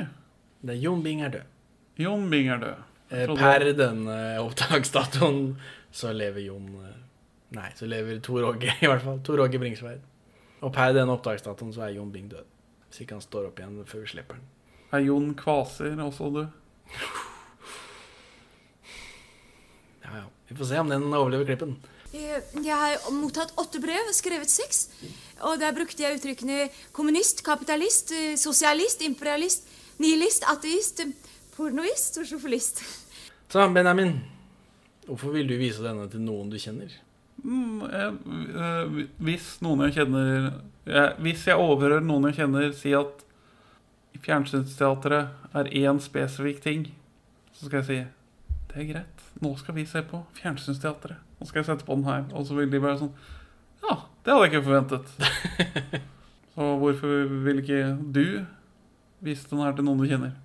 Det 0.60 0.76
er 0.76 0.78
Jon 0.84 1.02
Bing 1.02 1.22
er 1.24 1.32
død. 1.34 1.48
Jon 2.00 2.28
Bing 2.30 2.50
er 2.52 2.60
død. 2.62 2.86
Eh, 3.10 3.26
Per 3.34 3.64
denne 3.74 4.16
opptaksdatoen 4.44 5.56
så 5.90 6.12
lever 6.14 6.44
Jon 6.46 6.68
eh, 6.84 6.98
Nei, 7.56 7.66
så 7.74 7.88
lever 7.90 8.20
Tor 8.22 8.44
Åge, 8.52 8.70
i 8.84 8.86
hvert 8.86 9.02
fall. 9.02 9.18
Tor 9.26 9.42
Åge 9.42 9.58
Bringsværd. 9.58 10.04
Og 10.62 10.70
per 10.76 10.92
denne 10.94 11.16
opptaksdatoen 11.16 11.72
så 11.74 11.88
er 11.88 11.96
Jon 11.96 12.12
Bing 12.14 12.28
død. 12.30 12.46
Hvis 12.86 13.02
ikke 13.02 13.16
han 13.18 13.24
står 13.24 13.48
opp 13.48 13.58
igjen 13.58 13.80
før 13.88 14.04
vi 14.04 14.12
slipper 14.12 14.38
han. 14.38 14.46
Er 14.94 15.02
Jon 15.08 15.32
Kvaser 15.38 15.98
også 16.04 16.30
død? 16.36 16.54
Ja, 20.04 20.14
ja. 20.22 20.24
Vi 20.50 20.56
får 20.58 20.64
se 20.72 20.78
om 20.82 20.88
den 20.90 21.06
overlever 21.14 21.46
klippen. 21.46 21.76
Eh, 22.12 22.40
Jeg 22.64 22.74
har 22.74 23.12
mottatt 23.14 23.52
åtte 23.56 23.78
brev, 23.78 24.10
skrevet 24.12 24.50
seks. 24.50 24.88
Og 25.46 25.60
der 25.62 25.72
brukte 25.72 26.02
jeg 26.02 26.18
uttrykkene 26.18 26.64
kommunist, 26.92 27.44
kapitalist, 27.46 28.10
eh, 28.12 28.34
sosialist, 28.36 29.00
imperialist, 29.06 29.68
nihilist, 30.02 30.42
ateist, 30.50 31.04
pornoist 31.54 32.18
og 32.18 32.26
sjåførist. 32.26 32.82
Så 33.48 33.68
Benjamin, 33.74 34.16
hvorfor 35.06 35.32
vil 35.38 35.46
du 35.46 35.56
vise 35.58 35.82
denne 35.86 36.10
til 36.10 36.20
noen 36.26 36.50
du 36.50 36.58
kjenner? 36.58 36.90
Mm, 37.44 37.80
jeg, 37.86 38.18
eh, 38.58 39.06
hvis 39.22 39.46
noen 39.62 39.86
jeg 39.86 39.94
kjenner 39.94 40.52
jeg, 40.84 41.14
Hvis 41.20 41.46
jeg 41.46 41.56
overhører 41.56 42.02
noen 42.04 42.26
jeg 42.28 42.40
kjenner 42.42 42.74
si 42.74 42.92
at 42.92 43.22
fjernsynsteatret 44.20 45.30
er 45.54 45.64
én 45.64 46.00
spesifikk 46.02 46.60
ting, 46.62 46.84
så 47.54 47.66
skal 47.66 47.80
jeg 47.80 47.86
si 47.86 47.98
det 48.70 48.76
er 48.76 48.92
greit. 48.92 49.19
Nå 49.40 49.54
skal 49.56 49.76
vi 49.76 49.86
se 49.88 50.02
på 50.04 50.20
fjernsynsteatret. 50.36 51.20
Nå 51.40 51.48
skal 51.48 51.62
jeg 51.62 51.70
sette 51.70 51.86
på 51.88 51.96
den 51.96 52.08
her. 52.08 52.26
Og 52.36 52.44
så 52.48 52.56
vil 52.58 52.70
de 52.72 52.82
bare 52.82 52.98
sånn 53.00 53.14
Ja, 53.84 53.96
det 54.24 54.34
hadde 54.34 54.46
jeg 54.46 54.52
ikke 54.52 54.66
forventet. 54.66 55.14
så 56.54 56.68
hvorfor 56.82 57.32
vil 57.46 57.62
ikke 57.62 57.80
du 58.12 58.24
vise 59.24 59.48
den 59.48 59.64
her 59.64 59.76
til 59.76 59.88
noen 59.88 60.02
du 60.02 60.08
kjenner? 60.10 60.36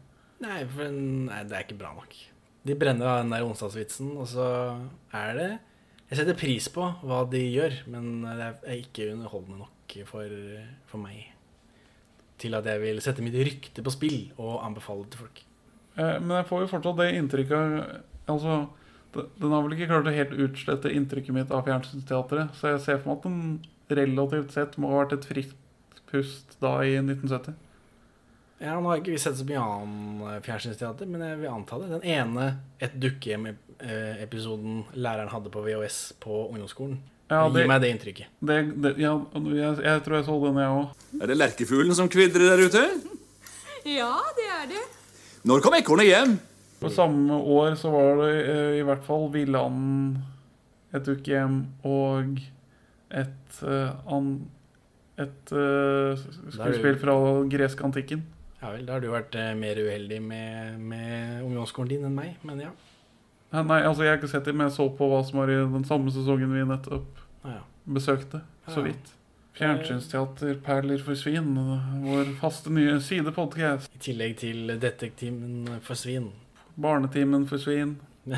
Nei, 0.43 0.63
for 0.71 0.95
nei, 0.95 1.43
det 1.47 1.57
er 1.57 1.67
ikke 1.67 1.79
bra 1.79 1.91
nok. 1.95 2.15
De 2.65 2.75
brenner 2.79 3.11
av 3.11 3.21
den 3.21 3.35
der 3.35 3.45
onsdagsvitsen, 3.45 4.15
og 4.17 4.27
så 4.31 4.47
er 5.15 5.37
det 5.37 5.51
Jeg 6.09 6.19
setter 6.19 6.37
pris 6.37 6.67
på 6.69 6.87
hva 7.05 7.23
de 7.29 7.41
gjør, 7.43 7.79
men 7.91 8.25
det 8.25 8.51
er 8.63 8.81
ikke 8.81 9.11
underholdende 9.13 9.63
nok 9.63 9.95
for, 10.09 10.29
for 10.89 11.01
meg 11.01 11.31
til 12.41 12.55
at 12.57 12.67
jeg 12.67 12.81
vil 12.81 13.01
sette 13.03 13.23
mitt 13.23 13.35
rykte 13.37 13.83
på 13.83 13.93
spill 13.93 14.17
og 14.35 14.63
anbefale 14.65 15.05
det 15.05 15.13
til 15.13 15.23
folk. 15.23 15.41
Eh, 15.95 16.17
men 16.19 16.35
jeg 16.39 16.47
får 16.49 16.65
jo 16.65 16.71
fortsatt 16.73 16.99
det 16.99 17.13
inntrykket 17.19 18.03
Altså, 18.25 18.65
den 19.15 19.51
har 19.53 19.63
vel 19.65 19.75
ikke 19.77 19.89
klart 19.91 20.07
å 20.09 20.15
helt 20.15 20.33
utslette 20.45 20.91
inntrykket 20.93 21.35
mitt 21.35 21.51
av 21.55 21.65
fjernsynsteatret, 21.67 22.55
så 22.59 22.73
jeg 22.73 22.81
ser 22.85 22.99
for 23.01 23.11
meg 23.11 23.17
at 23.19 23.27
den 23.27 23.99
relativt 24.01 24.55
sett 24.55 24.75
må 24.81 24.91
ha 24.91 25.03
vært 25.03 25.15
et 25.19 25.27
friskt 25.29 26.01
pust 26.09 26.57
da 26.63 26.77
i 26.85 26.95
1970. 26.99 27.55
Ja, 28.63 28.77
Nå 28.79 28.87
har 28.87 29.01
ikke 29.01 29.11
vi 29.11 29.19
sett 29.19 29.35
så 29.35 29.45
mye 29.47 29.59
annen 29.61 30.43
fjernsynsteater, 30.45 31.09
men 31.11 31.23
jeg 31.25 31.41
vil 31.41 31.51
anta 31.51 31.77
det. 31.81 31.89
Den 31.91 32.05
ene 32.07 32.45
Et 32.79 32.93
dukkehjem-episoden 33.03 34.85
læreren 34.95 35.31
hadde 35.33 35.51
på 35.51 35.63
VHS 35.65 35.99
på 36.23 36.45
ungdomsskolen, 36.53 37.01
Ja, 37.29 37.43
gir 37.49 37.67
meg 37.67 37.81
det 37.81 37.89
inntrykket. 37.91 38.31
Det, 38.39 38.57
det, 38.83 38.93
ja, 39.01 39.15
jeg, 39.33 39.77
jeg 39.83 40.03
tror 40.05 40.17
jeg 40.19 40.25
så 40.27 40.35
den, 40.45 40.59
jeg 40.61 40.75
òg. 40.79 41.05
Er 41.19 41.31
det 41.31 41.37
lerkefuglen 41.39 41.97
som 41.97 42.09
kvidrer 42.11 42.51
der 42.53 42.63
ute? 42.67 42.83
Ja, 43.89 44.11
det 44.37 44.45
er 44.61 44.67
det. 44.71 44.83
Når 45.45 45.61
kom 45.65 45.75
ekornet 45.77 46.07
hjem? 46.09 46.37
På 46.85 46.93
samme 46.93 47.37
år 47.57 47.75
så 47.79 47.91
var 47.93 48.21
det 48.21 48.31
eh, 48.45 48.79
i 48.79 48.85
hvert 48.85 49.03
fall 49.07 49.27
Villand, 49.33 50.19
et 50.95 51.07
ukehjem 51.11 51.59
og 51.83 52.37
et 53.11 53.59
eh, 53.65 54.13
an, 54.15 54.29
et 55.17 55.53
eh, 55.55 56.23
skuespill 56.53 56.97
fra 57.01 57.17
gresk 57.51 57.81
antikken. 57.87 58.23
Ja 58.61 58.71
vel, 58.73 58.85
da 58.87 58.95
har 58.95 59.03
du 59.03 59.09
vært 59.13 59.35
mer 59.59 59.77
uheldig 59.77 60.21
med, 60.25 60.79
med 60.81 61.41
ungdomsskolen 61.45 61.91
din 61.91 62.07
enn 62.07 62.15
meg, 62.17 62.37
men 62.47 62.63
ja. 62.63 62.71
Nei, 63.55 63.81
altså 63.85 64.03
jeg 64.03 64.11
har 64.15 64.17
ikke 64.19 64.31
sett 64.31 64.47
det, 64.49 64.55
men 64.57 64.67
jeg 64.67 64.75
så 64.75 64.87
på 64.97 65.07
hva 65.11 65.21
som 65.23 65.37
var 65.39 65.51
i 65.53 65.59
den 65.59 65.85
samme 65.87 66.11
sesongen 66.11 66.51
vi 66.55 66.63
nettopp 66.67 67.21
Ja. 67.45 67.59
besøkte. 67.85 68.41
Så 68.67 68.81
vidt. 68.81 69.11
Fjernsynsteater 69.55 70.57
Perler 70.65 70.99
for 70.99 71.15
svin, 71.15 71.53
vår 72.03 72.33
faste 72.41 72.73
nye 72.73 72.97
sidepodkast. 72.99 73.93
I 73.95 74.01
tillegg 74.03 74.33
til 74.41 74.73
Detektimen 74.81 75.77
for 75.85 75.95
svin. 75.95 76.31
Barnetimen 76.75 77.47
for 77.47 77.57
svin. 77.57 77.99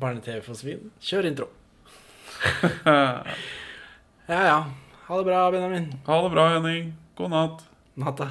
Barne-TV 0.00 0.42
for 0.44 0.54
svin. 0.54 0.90
Kjør 1.00 1.26
intro. 1.30 1.48
ja, 2.86 3.24
ja. 4.28 4.58
Ha 5.06 5.18
det 5.18 5.24
bra, 5.24 5.50
Benjamin. 5.50 5.88
Ha 6.06 6.22
det 6.22 6.30
bra, 6.30 6.48
Henning. 6.52 6.92
God 7.16 7.30
natt. 7.30 7.66
Natta. 7.94 8.30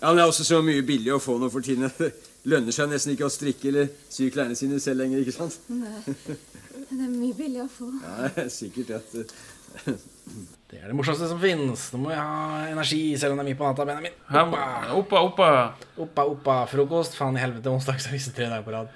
Ja, 0.00 0.08
men 0.08 0.16
Det 0.18 0.24
er 0.24 0.30
også 0.30 0.46
så 0.46 0.62
mye 0.64 0.82
billig 0.86 1.12
å 1.14 1.20
få 1.22 1.38
noe 1.40 1.52
for 1.52 1.64
tiden. 1.64 1.90
Det 2.00 2.12
lønner 2.46 2.74
seg 2.74 2.90
nesten 2.92 3.14
ikke 3.16 3.26
å 3.26 3.32
strikke 3.32 3.72
eller 3.72 3.88
sy 4.12 4.28
klærne 4.30 4.54
sine 4.58 4.78
selv 4.82 5.02
lenger, 5.02 5.24
ikke 5.24 5.34
sant? 5.34 5.56
Nei, 5.66 6.04
det 6.06 7.00
er 7.02 7.08
mye 7.10 7.34
billig 7.34 7.64
å 7.64 7.66
få. 7.70 7.88
Ja, 8.04 8.28
er 8.44 8.52
sikkert 8.54 8.92
at 9.00 9.16
eh, 9.18 9.96
Det 10.66 10.78
er 10.78 10.90
det 10.90 10.96
morsomste 10.98 11.26
som 11.30 11.38
finnes. 11.42 11.88
Nå 11.94 12.00
må 12.02 12.10
jeg 12.10 12.18
ha 12.22 12.62
energi 12.72 13.00
selv 13.18 13.34
om 13.34 13.38
det 13.40 13.44
er 13.44 13.48
mye 13.52 13.58
på 13.58 13.66
natta, 13.66 13.84
Benjamin. 13.86 14.14
Oppa, 14.98 15.20
oppa. 15.22 15.48
Oppa, 16.02 16.24
oppa. 16.26 16.56
Frokost. 16.70 17.14
Faen 17.18 17.38
i 17.38 17.42
helvete, 17.42 17.70
onsdagsavisen 17.70 18.34
tre 18.34 18.48
dager 18.50 18.66
på 18.66 18.74
rad. 18.74 18.90